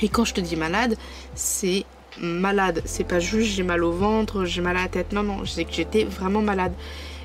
Et 0.02 0.10
quand 0.10 0.26
je 0.26 0.34
te 0.34 0.42
dis 0.42 0.58
malade, 0.58 0.98
c'est 1.34 1.86
malade. 2.22 2.82
C'est 2.86 3.04
pas 3.04 3.20
juste 3.20 3.56
j'ai 3.56 3.64
mal 3.64 3.84
au 3.84 3.92
ventre, 3.92 4.46
j'ai 4.46 4.62
mal 4.62 4.78
à 4.78 4.84
la 4.84 4.88
tête. 4.88 5.14
Non, 5.14 5.24
non, 5.24 5.46
c'est 5.46 5.66
que 5.66 5.74
j'étais 5.74 6.04
vraiment 6.04 6.42
malade. 6.42 6.74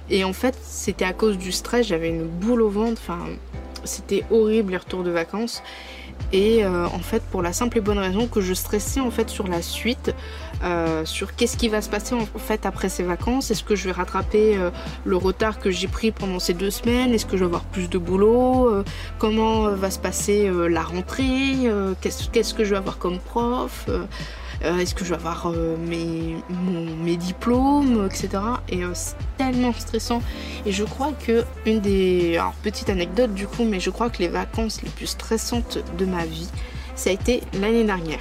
Et 0.08 0.24
en 0.24 0.32
fait, 0.32 0.58
c'était 0.62 1.04
à 1.04 1.12
cause 1.12 1.38
du 1.38 1.52
stress, 1.52 1.86
j'avais 1.86 2.08
une 2.08 2.26
boule 2.26 2.62
au 2.62 2.68
ventre. 2.68 3.00
Enfin, 3.02 3.26
c'était 3.84 4.24
horrible 4.30 4.72
les 4.72 4.78
retours 4.78 5.04
de 5.04 5.10
vacances. 5.10 5.62
Et 6.32 6.64
euh, 6.64 6.86
en 6.86 6.98
fait, 6.98 7.22
pour 7.22 7.42
la 7.42 7.52
simple 7.52 7.78
et 7.78 7.80
bonne 7.80 7.98
raison 7.98 8.28
que 8.28 8.40
je 8.40 8.54
stressais 8.54 9.00
en 9.00 9.10
fait 9.10 9.30
sur 9.30 9.48
la 9.48 9.62
suite, 9.62 10.14
euh, 10.62 11.04
sur 11.04 11.34
qu'est-ce 11.34 11.56
qui 11.56 11.68
va 11.68 11.80
se 11.80 11.88
passer 11.88 12.14
en 12.14 12.26
fait 12.38 12.66
après 12.66 12.88
ces 12.88 13.02
vacances. 13.02 13.50
Est-ce 13.50 13.64
que 13.64 13.74
je 13.74 13.86
vais 13.86 13.92
rattraper 13.92 14.56
euh, 14.56 14.70
le 15.04 15.16
retard 15.16 15.58
que 15.58 15.70
j'ai 15.70 15.88
pris 15.88 16.12
pendant 16.12 16.38
ces 16.38 16.54
deux 16.54 16.70
semaines? 16.70 17.14
Est-ce 17.14 17.26
que 17.26 17.32
je 17.32 17.38
vais 17.38 17.46
avoir 17.46 17.64
plus 17.64 17.88
de 17.88 17.98
boulot? 17.98 18.84
Comment 19.18 19.70
va 19.70 19.90
se 19.90 19.98
passer 19.98 20.50
la 20.68 20.82
rentrée? 20.82 21.70
Qu'est-ce 22.00 22.54
que 22.54 22.64
je 22.64 22.70
vais 22.70 22.76
avoir 22.76 22.98
comme 22.98 23.18
prof? 23.18 23.88
Est-ce 24.62 24.94
que 24.94 25.04
je 25.04 25.10
vais 25.10 25.16
avoir 25.16 25.46
euh, 25.46 25.76
mes, 25.76 26.36
mes 27.02 27.16
diplômes, 27.16 28.06
etc. 28.06 28.42
Et 28.68 28.84
euh, 28.84 28.90
c'est 28.94 29.16
tellement 29.38 29.72
stressant. 29.72 30.22
Et 30.66 30.72
je 30.72 30.84
crois 30.84 31.12
que 31.12 31.44
une 31.66 31.80
des... 31.80 32.36
Alors 32.36 32.54
petite 32.62 32.90
anecdote 32.90 33.32
du 33.34 33.46
coup, 33.46 33.64
mais 33.64 33.80
je 33.80 33.90
crois 33.90 34.10
que 34.10 34.18
les 34.18 34.28
vacances 34.28 34.82
les 34.82 34.90
plus 34.90 35.06
stressantes 35.06 35.78
de 35.98 36.04
ma 36.04 36.26
vie, 36.26 36.48
ça 36.94 37.10
a 37.10 37.12
été 37.12 37.42
l'année 37.54 37.84
dernière. 37.84 38.20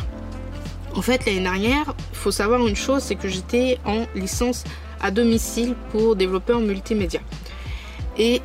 En 0.95 1.01
fait, 1.01 1.25
l'année 1.25 1.41
dernière, 1.41 1.93
il 2.11 2.17
faut 2.17 2.31
savoir 2.31 2.65
une 2.65 2.75
chose, 2.75 3.03
c'est 3.03 3.15
que 3.15 3.27
j'étais 3.27 3.77
en 3.85 4.05
licence 4.15 4.63
à 5.01 5.11
domicile 5.11 5.75
pour 5.91 6.15
développeur 6.15 6.59
multimédia. 6.59 7.19
Et 8.17 8.41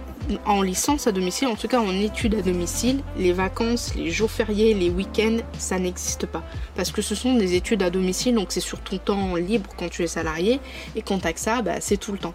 en 0.47 0.63
licence 0.63 1.07
à 1.07 1.13
domicile, 1.13 1.49
en 1.49 1.57
tout 1.57 1.69
cas 1.69 1.81
en 1.81 1.91
études 1.91 2.35
à 2.35 2.43
domicile, 2.43 3.01
les 3.17 3.33
vacances, 3.33 3.95
les 3.95 4.11
jours 4.11 4.31
fériés, 4.31 4.75
les 4.75 4.91
week-ends, 4.91 5.39
ça 5.59 5.79
n'existe 5.79 6.27
pas. 6.27 6.43
Parce 6.75 6.93
que 6.93 7.03
ce 7.03 7.15
sont 7.15 7.35
des 7.35 7.55
études 7.55 7.83
à 7.83 7.91
domicile, 7.91 8.35
donc 8.35 8.49
c'est 8.51 8.61
sur 8.61 8.81
ton 8.81 8.99
temps 8.99 9.37
libre 9.37 9.71
quand 9.77 9.89
tu 9.89 10.03
es 10.03 10.07
salarié, 10.07 10.61
et 10.97 11.03
quand 11.03 11.19
t'as 11.19 11.33
que 11.33 11.41
ça, 11.41 11.63
bah, 11.63 11.81
c'est 11.81 11.97
tout 11.97 12.13
le 12.13 12.19
temps. 12.19 12.35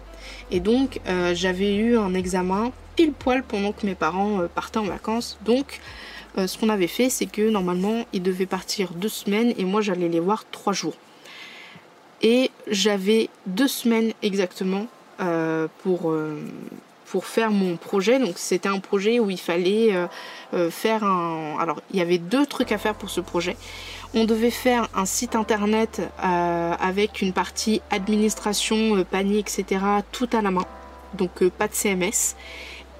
Et 0.50 0.60
donc 0.60 1.00
euh, 1.06 1.34
j'avais 1.34 1.74
eu 1.74 1.96
un 1.96 2.14
examen 2.14 2.72
pile 2.96 3.12
poil 3.12 3.42
pendant 3.42 3.72
que 3.72 3.86
mes 3.86 3.94
parents 3.94 4.40
euh, 4.40 4.48
partaient 4.48 4.78
en 4.78 4.84
vacances, 4.84 5.38
donc 5.44 5.80
euh, 6.38 6.46
ce 6.46 6.58
qu'on 6.58 6.68
avait 6.68 6.86
fait, 6.86 7.10
c'est 7.10 7.26
que 7.26 7.48
normalement 7.50 8.04
ils 8.12 8.22
devaient 8.22 8.46
partir 8.46 8.92
deux 8.94 9.08
semaines, 9.08 9.52
et 9.58 9.64
moi 9.64 9.80
j'allais 9.80 10.08
les 10.08 10.20
voir 10.20 10.44
trois 10.50 10.72
jours. 10.72 10.94
Et 12.22 12.50
j'avais 12.68 13.30
deux 13.46 13.68
semaines 13.68 14.12
exactement 14.22 14.86
pour 15.82 16.14
pour 17.10 17.26
faire 17.26 17.50
mon 17.50 17.76
projet. 17.76 18.18
Donc 18.18 18.34
c'était 18.36 18.68
un 18.68 18.78
projet 18.78 19.18
où 19.18 19.30
il 19.30 19.40
fallait 19.40 19.94
euh, 19.94 20.06
euh, 20.54 20.70
faire 20.70 21.04
un... 21.04 21.56
Alors 21.58 21.80
il 21.90 21.98
y 21.98 22.02
avait 22.02 22.18
deux 22.18 22.46
trucs 22.46 22.72
à 22.72 22.78
faire 22.78 22.94
pour 22.94 23.10
ce 23.10 23.20
projet. 23.20 23.56
On 24.14 24.24
devait 24.24 24.50
faire 24.50 24.88
un 24.94 25.06
site 25.06 25.34
internet 25.34 26.00
euh, 26.22 26.72
avec 26.80 27.20
une 27.20 27.32
partie 27.32 27.82
administration, 27.90 29.04
panier, 29.04 29.40
etc. 29.40 29.64
tout 30.12 30.28
à 30.32 30.40
la 30.40 30.50
main. 30.50 30.64
Donc 31.14 31.44
pas 31.48 31.66
de 31.66 31.74
CMS. 31.74 32.36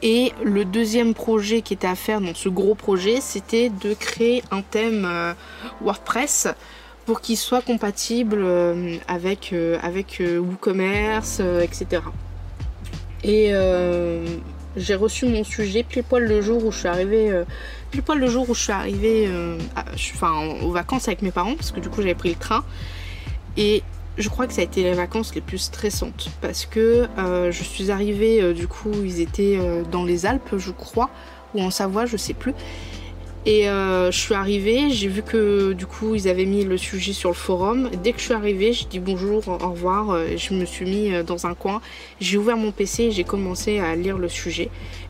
Et 0.02 0.32
le 0.42 0.64
deuxième 0.64 1.14
projet 1.14 1.62
qui 1.62 1.74
était 1.74 1.86
à 1.86 1.94
faire 1.94 2.20
dans 2.20 2.34
ce 2.34 2.48
gros 2.48 2.74
projet, 2.74 3.20
c'était 3.20 3.68
de 3.68 3.92
créer 3.94 4.42
un 4.50 4.62
thème 4.62 5.06
WordPress 5.82 6.48
pour 7.04 7.20
qu'il 7.20 7.36
soit 7.36 7.60
compatible 7.60 8.46
avec, 9.06 9.54
avec 9.82 10.22
WooCommerce, 10.22 11.40
etc. 11.40 12.00
Et 13.24 13.50
euh, 13.52 14.24
J'ai 14.76 14.94
reçu 14.94 15.26
mon 15.26 15.44
sujet 15.44 15.82
pile 15.82 16.04
poil 16.04 16.24
le 16.24 16.40
jour 16.40 16.64
où 16.64 16.72
je 16.72 16.78
suis 16.78 16.88
arrivée, 16.88 17.30
euh, 17.30 17.44
poil 18.04 18.18
le 18.18 18.28
jour 18.28 18.48
où 18.48 18.54
je 18.54 18.62
suis 18.62 18.72
arrivée, 18.72 19.26
euh, 19.28 19.58
enfin 20.14 20.46
aux 20.62 20.70
vacances 20.70 21.08
avec 21.08 21.22
mes 21.22 21.30
parents 21.30 21.54
parce 21.54 21.70
que 21.70 21.80
du 21.80 21.88
coup 21.88 22.02
j'avais 22.02 22.14
pris 22.14 22.30
le 22.30 22.36
train. 22.36 22.64
Et 23.56 23.82
je 24.16 24.28
crois 24.28 24.46
que 24.46 24.52
ça 24.52 24.60
a 24.60 24.64
été 24.64 24.82
les 24.82 24.94
vacances 24.94 25.34
les 25.34 25.40
plus 25.40 25.58
stressantes 25.58 26.30
parce 26.40 26.66
que 26.66 27.08
je 27.16 27.62
suis 27.62 27.90
arrivée 27.90 28.52
du 28.54 28.68
coup 28.68 28.92
ils 29.04 29.20
étaient 29.20 29.58
dans 29.90 30.04
les 30.04 30.26
Alpes 30.26 30.56
je 30.58 30.70
crois 30.70 31.10
ou 31.54 31.62
en 31.62 31.70
Savoie 31.70 32.06
je 32.06 32.16
sais 32.16 32.34
plus 32.34 32.54
et 33.46 33.64
je 33.64 34.10
suis 34.16 34.34
arrivée, 34.34 34.90
j'ai 34.90 35.08
vu 35.08 35.22
que 35.22 35.72
du 35.72 35.86
coup 35.86 36.14
ils 36.14 36.28
avaient 36.28 36.44
mis 36.44 36.64
le 36.64 36.76
sujet 36.76 37.12
sur 37.12 37.30
le 37.30 37.34
forum. 37.34 37.90
Dès 38.02 38.12
que 38.12 38.18
je 38.18 38.24
suis 38.24 38.34
arrivée, 38.34 38.72
j'ai 38.72 38.86
dit 38.86 38.98
bonjour, 38.98 39.48
au 39.48 39.70
revoir. 39.70 40.16
Je 40.36 40.54
me 40.54 40.64
suis 40.64 40.84
mis 40.84 41.24
dans 41.24 41.46
un 41.46 41.54
coin, 41.54 41.80
j'ai 42.20 42.38
ouvert 42.38 42.56
mon 42.56 42.72
PC 42.72 43.04
et 43.04 43.10
j'ai 43.10 43.24
commencé 43.24 43.78
à 43.78 43.96
lire 43.96 44.18
le 44.18 44.28
sujet. 44.28 44.68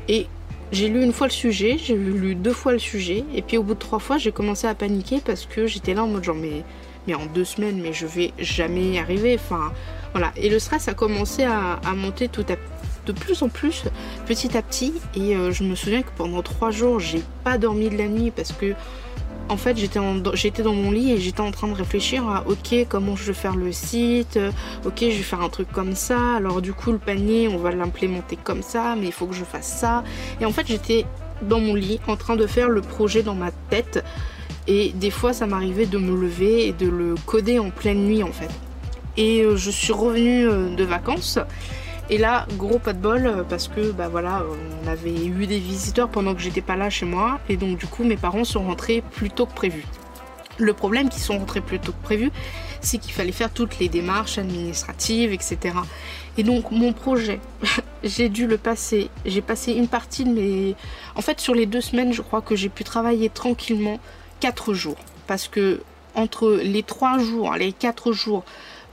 Et 0.08 0.26
j'ai 0.72 0.88
lu 0.88 1.02
une 1.02 1.12
fois 1.12 1.26
le 1.26 1.32
sujet, 1.32 1.78
j'ai 1.78 1.96
lu 1.96 2.34
deux 2.36 2.52
fois 2.52 2.72
le 2.72 2.78
sujet, 2.78 3.24
et 3.34 3.42
puis 3.42 3.56
au 3.56 3.62
bout 3.62 3.74
de 3.74 3.78
trois 3.78 3.98
fois, 3.98 4.18
j'ai 4.18 4.30
commencé 4.30 4.68
à 4.68 4.74
paniquer 4.74 5.20
parce 5.24 5.46
que 5.46 5.66
j'étais 5.66 5.94
là 5.94 6.04
en 6.04 6.06
mode 6.06 6.22
genre, 6.22 6.36
mais, 6.36 6.62
mais 7.08 7.14
en 7.14 7.26
deux 7.26 7.44
semaines, 7.44 7.80
mais 7.82 7.92
je 7.92 8.06
vais 8.06 8.32
jamais 8.38 8.92
y 8.92 8.98
arriver. 8.98 9.34
Enfin, 9.34 9.72
voilà. 10.12 10.32
Et 10.36 10.48
le 10.48 10.60
stress 10.60 10.86
a 10.86 10.94
commencé 10.94 11.42
à, 11.42 11.80
monter 11.96 12.28
tout 12.28 12.44
à, 12.48 12.54
de 13.06 13.12
plus 13.12 13.42
en 13.42 13.48
plus, 13.48 13.84
petit 14.26 14.56
à 14.56 14.62
petit. 14.62 14.94
Et 15.14 15.36
euh, 15.36 15.52
je 15.52 15.64
me 15.64 15.74
souviens 15.74 16.02
que 16.02 16.10
pendant 16.16 16.42
trois 16.42 16.70
jours, 16.70 17.00
j'ai 17.00 17.22
pas 17.44 17.58
dormi 17.58 17.88
de 17.88 17.96
la 17.96 18.08
nuit 18.08 18.30
parce 18.30 18.52
que 18.52 18.74
en 19.50 19.56
fait, 19.56 19.76
j'étais 19.76 20.62
dans 20.62 20.74
mon 20.74 20.92
lit 20.92 21.10
et 21.10 21.18
j'étais 21.18 21.40
en 21.40 21.50
train 21.50 21.66
de 21.66 21.74
réfléchir 21.74 22.28
à 22.28 22.44
ok, 22.46 22.86
comment 22.88 23.16
je 23.16 23.24
vais 23.24 23.34
faire 23.34 23.56
le 23.56 23.72
site, 23.72 24.36
euh, 24.36 24.52
ok, 24.84 24.98
je 25.00 25.06
vais 25.06 25.12
faire 25.12 25.40
un 25.40 25.48
truc 25.48 25.72
comme 25.72 25.96
ça. 25.96 26.36
Alors, 26.36 26.62
du 26.62 26.72
coup, 26.72 26.92
le 26.92 26.98
panier, 26.98 27.48
on 27.48 27.58
va 27.58 27.72
l'implémenter 27.72 28.36
comme 28.36 28.62
ça, 28.62 28.94
mais 28.96 29.06
il 29.06 29.12
faut 29.12 29.26
que 29.26 29.34
je 29.34 29.42
fasse 29.42 29.66
ça. 29.66 30.04
Et 30.40 30.44
en 30.44 30.52
fait, 30.52 30.68
j'étais 30.68 31.04
dans 31.42 31.58
mon 31.58 31.74
lit 31.74 31.98
en 32.06 32.16
train 32.16 32.36
de 32.36 32.46
faire 32.46 32.68
le 32.68 32.80
projet 32.80 33.24
dans 33.24 33.34
ma 33.34 33.50
tête. 33.70 34.04
Et 34.68 34.90
des 34.90 35.10
fois, 35.10 35.32
ça 35.32 35.48
m'arrivait 35.48 35.86
de 35.86 35.98
me 35.98 36.14
lever 36.14 36.68
et 36.68 36.72
de 36.72 36.88
le 36.88 37.16
coder 37.26 37.58
en 37.58 37.70
pleine 37.70 38.04
nuit 38.04 38.22
en 38.22 38.30
fait. 38.30 38.50
Et 39.16 39.42
euh, 39.42 39.56
je 39.56 39.70
suis 39.70 39.92
revenue 39.92 40.44
de 40.76 40.84
vacances 40.84 41.40
et 42.10 42.18
là, 42.18 42.46
gros 42.56 42.80
pas 42.80 42.92
de 42.92 42.98
bol 42.98 43.24
euh, 43.24 43.44
parce 43.48 43.68
que 43.68 43.92
bah 43.92 44.08
voilà, 44.08 44.44
on 44.84 44.88
avait 44.88 45.14
eu 45.14 45.46
des 45.46 45.60
visiteurs 45.60 46.08
pendant 46.08 46.34
que 46.34 46.40
j'étais 46.40 46.60
pas 46.60 46.74
là 46.74 46.90
chez 46.90 47.06
moi 47.06 47.38
et 47.48 47.56
donc 47.56 47.78
du 47.78 47.86
coup 47.86 48.02
mes 48.02 48.16
parents 48.16 48.42
sont 48.42 48.64
rentrés 48.64 49.00
plus 49.12 49.30
tôt 49.30 49.46
que 49.46 49.54
prévu. 49.54 49.84
Le 50.58 50.74
problème 50.74 51.08
qu'ils 51.08 51.22
sont 51.22 51.38
rentrés 51.38 51.60
plus 51.60 51.78
tôt 51.78 51.92
que 51.92 52.02
prévu, 52.02 52.32
c'est 52.80 52.98
qu'il 52.98 53.12
fallait 53.12 53.30
faire 53.30 53.52
toutes 53.52 53.78
les 53.78 53.88
démarches 53.88 54.38
administratives, 54.38 55.32
etc. 55.32 55.58
Et 56.36 56.42
donc 56.42 56.72
mon 56.72 56.92
projet, 56.92 57.38
j'ai 58.02 58.28
dû 58.28 58.48
le 58.48 58.58
passer. 58.58 59.08
J'ai 59.24 59.40
passé 59.40 59.72
une 59.72 59.86
partie 59.88 60.24
de 60.24 60.30
mes... 60.30 60.76
En 61.14 61.22
fait 61.22 61.38
sur 61.38 61.54
les 61.54 61.66
deux 61.66 61.80
semaines, 61.80 62.12
je 62.12 62.22
crois 62.22 62.40
que 62.40 62.56
j'ai 62.56 62.68
pu 62.68 62.82
travailler 62.82 63.30
tranquillement 63.30 64.00
quatre 64.40 64.74
jours. 64.74 64.98
Parce 65.28 65.46
que 65.46 65.80
entre 66.16 66.58
les 66.60 66.82
trois 66.82 67.18
jours, 67.18 67.54
les 67.54 67.72
quatre 67.72 68.12
jours 68.12 68.44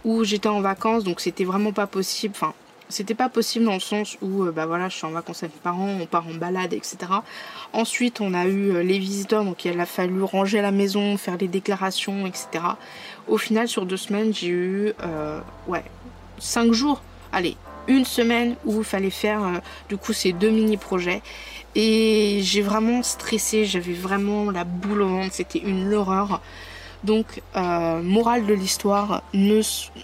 où 0.06 0.24
j'étais 0.24 0.50
en 0.50 0.62
vacances, 0.62 1.04
donc 1.04 1.20
c'était 1.20 1.46
vraiment 1.46 1.74
pas 1.74 1.88
possible. 1.88 2.36
Enfin, 2.36 2.54
c'était 2.90 3.16
pas 3.16 3.30
possible 3.30 3.66
dans 3.66 3.74
le 3.74 3.80
sens 3.80 4.18
où 4.22 4.44
euh, 4.44 4.52
bah 4.52 4.68
je 4.90 4.96
suis 4.96 5.06
en 5.06 5.12
vacances 5.12 5.44
avec 5.44 5.56
mes 5.56 5.62
parents, 5.62 5.98
on 6.02 6.06
part 6.06 6.28
en 6.28 6.34
balade, 6.34 6.74
etc. 6.74 6.98
Ensuite 7.74 8.22
on 8.22 8.34
a 8.34 8.46
eu 8.46 8.72
euh, 8.72 8.84
les 8.84 9.00
visiteurs, 9.00 9.44
donc 9.44 9.66
il 9.66 9.80
a 9.80 9.86
fallu 9.86 10.24
ranger 10.24 10.62
la 10.62 10.72
maison, 10.72 11.18
faire 11.18 11.38
les 11.38 11.48
déclarations, 11.48 12.26
etc. 12.26 12.64
Au 13.28 13.38
final 13.38 13.68
sur 13.68 13.86
deux 13.86 13.98
semaines 13.98 14.34
j'ai 14.34 14.48
eu 14.48 14.94
euh, 15.04 15.40
ouais 15.68 15.84
cinq 16.40 16.72
jours, 16.72 17.02
allez 17.32 17.58
une 17.88 18.06
semaine 18.06 18.56
où 18.66 18.80
il 18.80 18.84
fallait 18.84 19.10
faire 19.10 19.62
du 19.88 19.96
coup 19.96 20.12
ces 20.12 20.34
deux 20.34 20.50
mini 20.50 20.76
projets 20.76 21.22
et 21.76 22.40
j'ai 22.42 22.62
vraiment 22.62 23.04
stressé, 23.04 23.66
j'avais 23.66 23.94
vraiment 23.94 24.52
la 24.52 24.64
boule 24.64 25.04
au 25.04 25.08
ventre, 25.08 25.34
c'était 25.34 25.60
une 25.60 25.94
horreur. 25.94 26.42
Donc, 27.08 27.42
euh, 27.56 28.02
morale 28.04 28.46
de 28.46 28.54
l'histoire, 28.54 29.24
ne, 29.34 29.62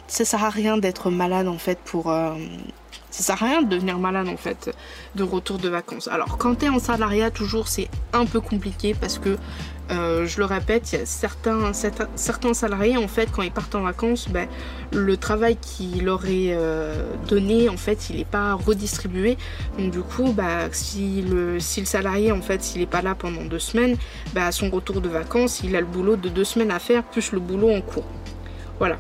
ça 0.08 0.24
sert 0.24 0.42
à 0.42 0.50
rien 0.50 0.78
d'être 0.78 1.12
malade 1.12 1.50
en 1.50 1.58
fait 1.58 1.78
pour. 1.84 2.10
Euh, 2.10 2.34
ça 3.10 3.24
sert 3.24 3.44
à 3.44 3.46
rien 3.46 3.62
de 3.62 3.68
devenir 3.68 4.00
malade 4.00 4.30
en 4.30 4.38
fait 4.38 4.74
de 5.16 5.24
retour 5.24 5.58
de 5.58 5.68
vacances. 5.68 6.08
Alors, 6.08 6.38
quand 6.38 6.56
tu 6.60 6.66
es 6.66 6.70
en 6.70 6.80
salariat, 6.80 7.30
toujours 7.30 7.68
c'est 7.68 7.90
un 8.14 8.26
peu 8.26 8.40
compliqué 8.40 8.94
parce 8.94 9.20
que 9.20 9.38
euh, 9.94 10.26
je 10.26 10.40
le 10.40 10.46
répète, 10.46 11.02
certains, 11.06 11.74
salariés, 12.54 12.98
en 12.98 13.08
fait, 13.08 13.30
quand 13.32 13.42
ils 13.42 13.52
partent 13.52 13.76
en 13.76 13.82
vacances, 13.82 14.28
ben, 14.30 14.48
le 14.92 15.18
travail 15.18 15.58
qu'il 15.58 16.06
leur 16.06 16.26
est 16.26 16.54
euh, 16.54 17.06
donné, 17.28 17.70
en 17.70 17.78
fait, 17.78 18.10
il 18.10 18.18
n'est 18.18 18.26
pas 18.26 18.54
redistribué. 18.54 19.38
Donc, 19.78 19.92
du 19.92 20.02
coup, 20.02 20.34
bah, 20.34 20.70
si, 20.72 21.22
le, 21.22 21.60
salarié, 21.60 22.32
en 22.32 22.42
fait, 22.42 22.64
s'il 22.64 22.82
n'est 22.82 22.88
pas 22.88 23.02
là 23.02 23.16
pendant 23.16 23.44
deux 23.44 23.60
semaines, 23.60 23.98
bah, 24.34 24.48
à 24.48 24.52
son 24.52 24.70
retour 24.70 25.02
de 25.02 25.10
vacances, 25.10 25.62
il 25.64 25.76
a 25.76 25.80
le 25.80 25.86
boulot 25.86 26.16
de 26.16 26.30
deux 26.30 26.46
semaines 26.46 26.72
à 26.72 26.80
faire, 26.80 27.04
plus 27.04 27.32
le 27.32 27.40
boulot 27.40 27.72
en 27.72 27.82
cours. 27.82 28.08
Voilà. 28.80 28.98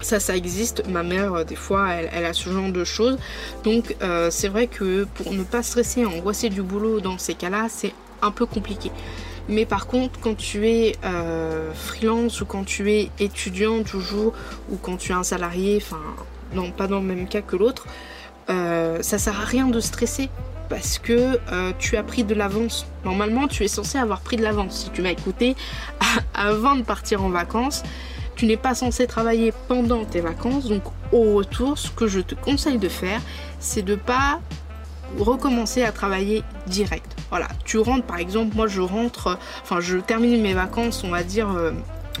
Ça, 0.00 0.20
ça 0.20 0.36
existe. 0.36 0.86
Ma 0.88 1.02
mère, 1.02 1.34
euh, 1.34 1.44
des 1.44 1.56
fois, 1.56 1.88
elle, 1.90 2.24
a 2.24 2.32
ce 2.32 2.50
genre 2.50 2.70
de 2.70 2.84
choses. 2.84 3.18
Donc, 3.64 3.96
c'est 4.30 4.48
vrai 4.48 4.66
que 4.66 5.04
pour 5.14 5.32
ne 5.32 5.42
pas 5.42 5.62
stresser, 5.62 6.04
angoisser 6.04 6.48
du 6.48 6.62
boulot 6.62 7.00
dans 7.00 7.18
ces 7.18 7.34
cas-là, 7.34 7.66
c'est 7.68 7.92
un 8.22 8.30
peu 8.30 8.46
compliqué. 8.46 8.90
Mais 9.48 9.64
par 9.64 9.86
contre, 9.86 10.20
quand 10.20 10.36
tu 10.36 10.68
es 10.68 10.96
euh, 11.04 11.72
freelance 11.72 12.40
ou 12.40 12.46
quand 12.46 12.64
tu 12.64 12.92
es 12.92 13.10
étudiant 13.18 13.82
toujours 13.82 14.34
ou 14.70 14.76
quand 14.76 14.96
tu 14.96 15.12
es 15.12 15.14
un 15.14 15.22
salarié, 15.22 15.78
enfin, 15.82 16.00
non, 16.52 16.70
pas 16.70 16.86
dans 16.86 17.00
le 17.00 17.06
même 17.06 17.26
cas 17.26 17.40
que 17.40 17.56
l'autre, 17.56 17.86
euh, 18.50 18.98
ça 19.02 19.18
sert 19.18 19.40
à 19.40 19.44
rien 19.44 19.66
de 19.66 19.80
stresser 19.80 20.28
parce 20.68 20.98
que 20.98 21.38
euh, 21.50 21.72
tu 21.78 21.96
as 21.96 22.02
pris 22.02 22.24
de 22.24 22.34
l'avance. 22.34 22.86
Normalement, 23.04 23.48
tu 23.48 23.64
es 23.64 23.68
censé 23.68 23.96
avoir 23.96 24.20
pris 24.20 24.36
de 24.36 24.42
l'avance. 24.42 24.84
Si 24.84 24.90
tu 24.90 25.00
m'as 25.00 25.10
écouté 25.10 25.56
avant 26.34 26.76
de 26.76 26.82
partir 26.82 27.24
en 27.24 27.30
vacances, 27.30 27.82
tu 28.36 28.46
n'es 28.46 28.58
pas 28.58 28.74
censé 28.74 29.06
travailler 29.06 29.52
pendant 29.66 30.04
tes 30.04 30.20
vacances. 30.20 30.68
Donc, 30.68 30.82
au 31.10 31.34
retour, 31.34 31.78
ce 31.78 31.90
que 31.90 32.06
je 32.06 32.20
te 32.20 32.34
conseille 32.34 32.78
de 32.78 32.88
faire, 32.88 33.20
c'est 33.60 33.82
de 33.82 33.94
pas 33.94 34.40
recommencer 35.18 35.82
à 35.82 35.90
travailler 35.90 36.44
direct. 36.66 37.17
Voilà, 37.30 37.48
tu 37.64 37.78
rentres 37.78 38.06
par 38.06 38.18
exemple, 38.18 38.56
moi 38.56 38.66
je 38.66 38.80
rentre, 38.80 39.38
enfin 39.62 39.80
je 39.80 39.98
termine 39.98 40.40
mes 40.40 40.54
vacances, 40.54 41.04
on 41.04 41.10
va 41.10 41.22
dire 41.22 41.50
euh, 41.50 41.72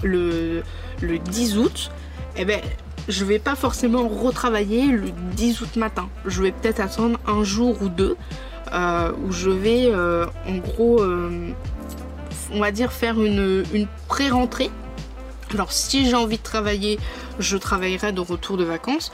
le, 0.02 0.62
le 1.00 1.18
10 1.18 1.58
août, 1.58 1.90
et 2.36 2.42
eh 2.42 2.44
ben 2.44 2.60
je 3.08 3.24
vais 3.24 3.38
pas 3.38 3.54
forcément 3.54 4.06
retravailler 4.06 4.88
le 4.88 5.10
10 5.34 5.62
août 5.62 5.76
matin. 5.76 6.10
Je 6.26 6.42
vais 6.42 6.52
peut-être 6.52 6.80
attendre 6.80 7.18
un 7.26 7.42
jour 7.42 7.80
ou 7.82 7.88
deux 7.88 8.16
euh, 8.74 9.12
où 9.24 9.32
je 9.32 9.48
vais 9.48 9.86
euh, 9.86 10.26
en 10.46 10.56
gros, 10.56 11.02
on 12.52 12.60
va 12.60 12.70
dire 12.70 12.92
faire 12.92 13.18
une, 13.20 13.64
une 13.72 13.86
pré-rentrée. 14.08 14.70
Alors 15.54 15.72
si 15.72 16.06
j'ai 16.06 16.14
envie 16.14 16.36
de 16.36 16.42
travailler, 16.42 16.98
je 17.38 17.56
travaillerai 17.56 18.12
de 18.12 18.20
retour 18.20 18.58
de 18.58 18.64
vacances. 18.64 19.10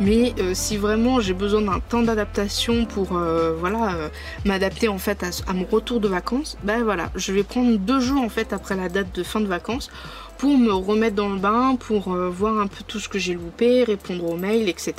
Mais 0.00 0.32
euh, 0.38 0.54
si 0.54 0.76
vraiment 0.76 1.20
j'ai 1.20 1.34
besoin 1.34 1.60
d'un 1.60 1.80
temps 1.80 2.02
d'adaptation 2.02 2.84
pour 2.84 3.16
euh, 3.16 3.52
voilà 3.58 3.94
euh, 3.94 4.08
m'adapter 4.44 4.86
en 4.86 4.98
fait 4.98 5.24
à, 5.24 5.52
mon 5.52 5.64
retour 5.64 5.98
de 5.98 6.06
vacances, 6.06 6.56
ben 6.62 6.84
voilà, 6.84 7.10
je 7.16 7.32
vais 7.32 7.42
prendre 7.42 7.76
deux 7.78 7.98
jours 7.98 8.22
en 8.22 8.28
fait 8.28 8.52
après 8.52 8.76
la 8.76 8.88
date 8.88 9.12
de 9.12 9.24
fin 9.24 9.40
de 9.40 9.46
vacances 9.46 9.90
pour 10.38 10.56
me 10.56 10.72
remettre 10.72 11.16
dans 11.16 11.30
le 11.30 11.40
bain, 11.40 11.74
pour 11.74 12.10
voir 12.10 12.60
un 12.60 12.68
peu 12.68 12.84
tout 12.86 13.00
ce 13.00 13.08
que 13.08 13.18
j'ai 13.18 13.34
loupé, 13.34 13.82
répondre 13.82 14.24
aux 14.24 14.36
mails, 14.36 14.68
etc. 14.68 14.94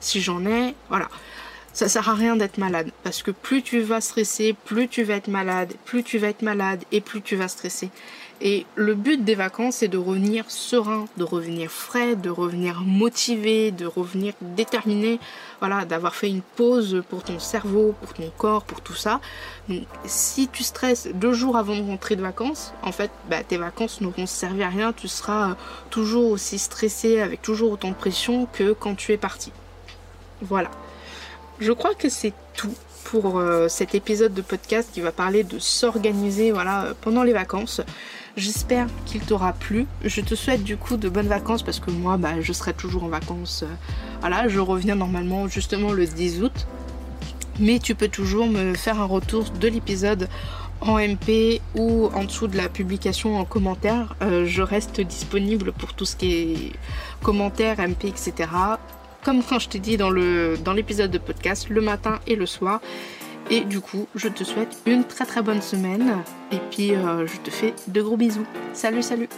Si 0.00 0.20
j'en 0.20 0.44
ai, 0.44 0.74
voilà. 0.88 1.08
Ça 1.72 1.88
sert 1.88 2.08
à 2.08 2.14
rien 2.14 2.36
d'être 2.36 2.58
malade 2.58 2.90
parce 3.02 3.22
que 3.22 3.30
plus 3.30 3.62
tu 3.62 3.80
vas 3.80 4.00
stresser, 4.00 4.54
plus 4.64 4.88
tu 4.88 5.04
vas 5.04 5.14
être 5.14 5.28
malade, 5.28 5.72
plus 5.84 6.02
tu 6.02 6.18
vas 6.18 6.28
être 6.28 6.42
malade 6.42 6.82
et 6.90 7.00
plus 7.00 7.22
tu 7.22 7.36
vas 7.36 7.48
stresser. 7.48 7.90
Et 8.40 8.66
le 8.74 8.94
but 8.94 9.24
des 9.24 9.34
vacances, 9.34 9.76
c'est 9.76 9.88
de 9.88 9.98
revenir 9.98 10.50
serein, 10.50 11.04
de 11.16 11.24
revenir 11.24 11.70
frais, 11.70 12.16
de 12.16 12.30
revenir 12.30 12.80
motivé, 12.80 13.70
de 13.70 13.86
revenir 13.86 14.34
déterminé, 14.40 15.20
voilà, 15.60 15.84
d'avoir 15.84 16.14
fait 16.16 16.28
une 16.28 16.42
pause 16.42 17.02
pour 17.08 17.22
ton 17.22 17.38
cerveau, 17.38 17.94
pour 18.00 18.14
ton 18.14 18.30
corps, 18.36 18.64
pour 18.64 18.80
tout 18.80 18.94
ça. 18.94 19.20
Donc, 19.68 19.82
si 20.06 20.48
tu 20.48 20.64
stresses 20.64 21.08
deux 21.14 21.32
jours 21.32 21.56
avant 21.56 21.76
de 21.76 21.82
rentrer 21.82 22.16
de 22.16 22.22
vacances, 22.22 22.72
en 22.82 22.90
fait, 22.90 23.10
bah, 23.30 23.44
tes 23.44 23.58
vacances 23.58 24.00
n'auront 24.00 24.26
servi 24.26 24.62
à 24.62 24.68
rien. 24.68 24.92
Tu 24.92 25.06
seras 25.06 25.56
toujours 25.90 26.30
aussi 26.30 26.58
stressé, 26.58 27.20
avec 27.20 27.42
toujours 27.42 27.70
autant 27.72 27.90
de 27.90 27.94
pression 27.94 28.46
que 28.52 28.72
quand 28.72 28.96
tu 28.96 29.12
es 29.12 29.18
parti. 29.18 29.52
Voilà. 30.40 30.70
Je 31.60 31.70
crois 31.70 31.94
que 31.94 32.08
c'est 32.08 32.32
tout 32.54 32.74
pour 33.04 33.38
euh, 33.38 33.68
cet 33.68 33.94
épisode 33.94 34.34
de 34.34 34.42
podcast 34.42 34.88
qui 34.92 35.00
va 35.00 35.12
parler 35.12 35.44
de 35.44 35.58
s'organiser 35.58 36.50
voilà, 36.50 36.88
pendant 37.02 37.22
les 37.22 37.32
vacances. 37.32 37.80
J'espère 38.36 38.86
qu'il 39.04 39.20
t'aura 39.20 39.52
plu. 39.52 39.86
Je 40.02 40.22
te 40.22 40.34
souhaite 40.34 40.64
du 40.64 40.78
coup 40.78 40.96
de 40.96 41.10
bonnes 41.10 41.28
vacances 41.28 41.62
parce 41.62 41.80
que 41.80 41.90
moi 41.90 42.16
bah, 42.16 42.40
je 42.40 42.52
serai 42.52 42.72
toujours 42.72 43.04
en 43.04 43.08
vacances. 43.08 43.62
Euh, 43.62 43.74
voilà, 44.20 44.48
je 44.48 44.58
reviens 44.58 44.94
normalement 44.94 45.48
justement 45.48 45.92
le 45.92 46.06
10 46.06 46.42
août. 46.42 46.66
Mais 47.60 47.78
tu 47.78 47.94
peux 47.94 48.08
toujours 48.08 48.46
me 48.46 48.72
faire 48.72 49.00
un 49.00 49.04
retour 49.04 49.44
de 49.50 49.68
l'épisode 49.68 50.28
en 50.80 50.96
MP 50.98 51.60
ou 51.74 52.06
en 52.14 52.24
dessous 52.24 52.48
de 52.48 52.56
la 52.56 52.70
publication 52.70 53.38
en 53.38 53.44
commentaire. 53.44 54.14
Euh, 54.22 54.46
je 54.46 54.62
reste 54.62 55.02
disponible 55.02 55.72
pour 55.72 55.92
tout 55.92 56.06
ce 56.06 56.16
qui 56.16 56.32
est 56.32 56.72
commentaires, 57.22 57.78
MP, 57.80 58.06
etc. 58.06 58.48
Comme 59.22 59.42
quand 59.42 59.58
je 59.58 59.68
t'ai 59.68 59.78
dit 59.78 59.98
dans 59.98 60.10
l'épisode 60.10 61.10
dans 61.10 61.18
de 61.18 61.22
podcast, 61.22 61.68
le 61.68 61.82
matin 61.82 62.18
et 62.26 62.34
le 62.34 62.46
soir. 62.46 62.80
Et 63.52 63.60
du 63.60 63.80
coup, 63.80 64.08
je 64.14 64.28
te 64.28 64.44
souhaite 64.44 64.78
une 64.86 65.04
très 65.04 65.26
très 65.26 65.42
bonne 65.42 65.60
semaine. 65.60 66.24
Et 66.52 66.58
puis, 66.70 66.94
euh, 66.94 67.26
je 67.26 67.36
te 67.36 67.50
fais 67.50 67.74
de 67.86 68.00
gros 68.00 68.16
bisous. 68.16 68.46
Salut, 68.72 69.02
salut 69.02 69.28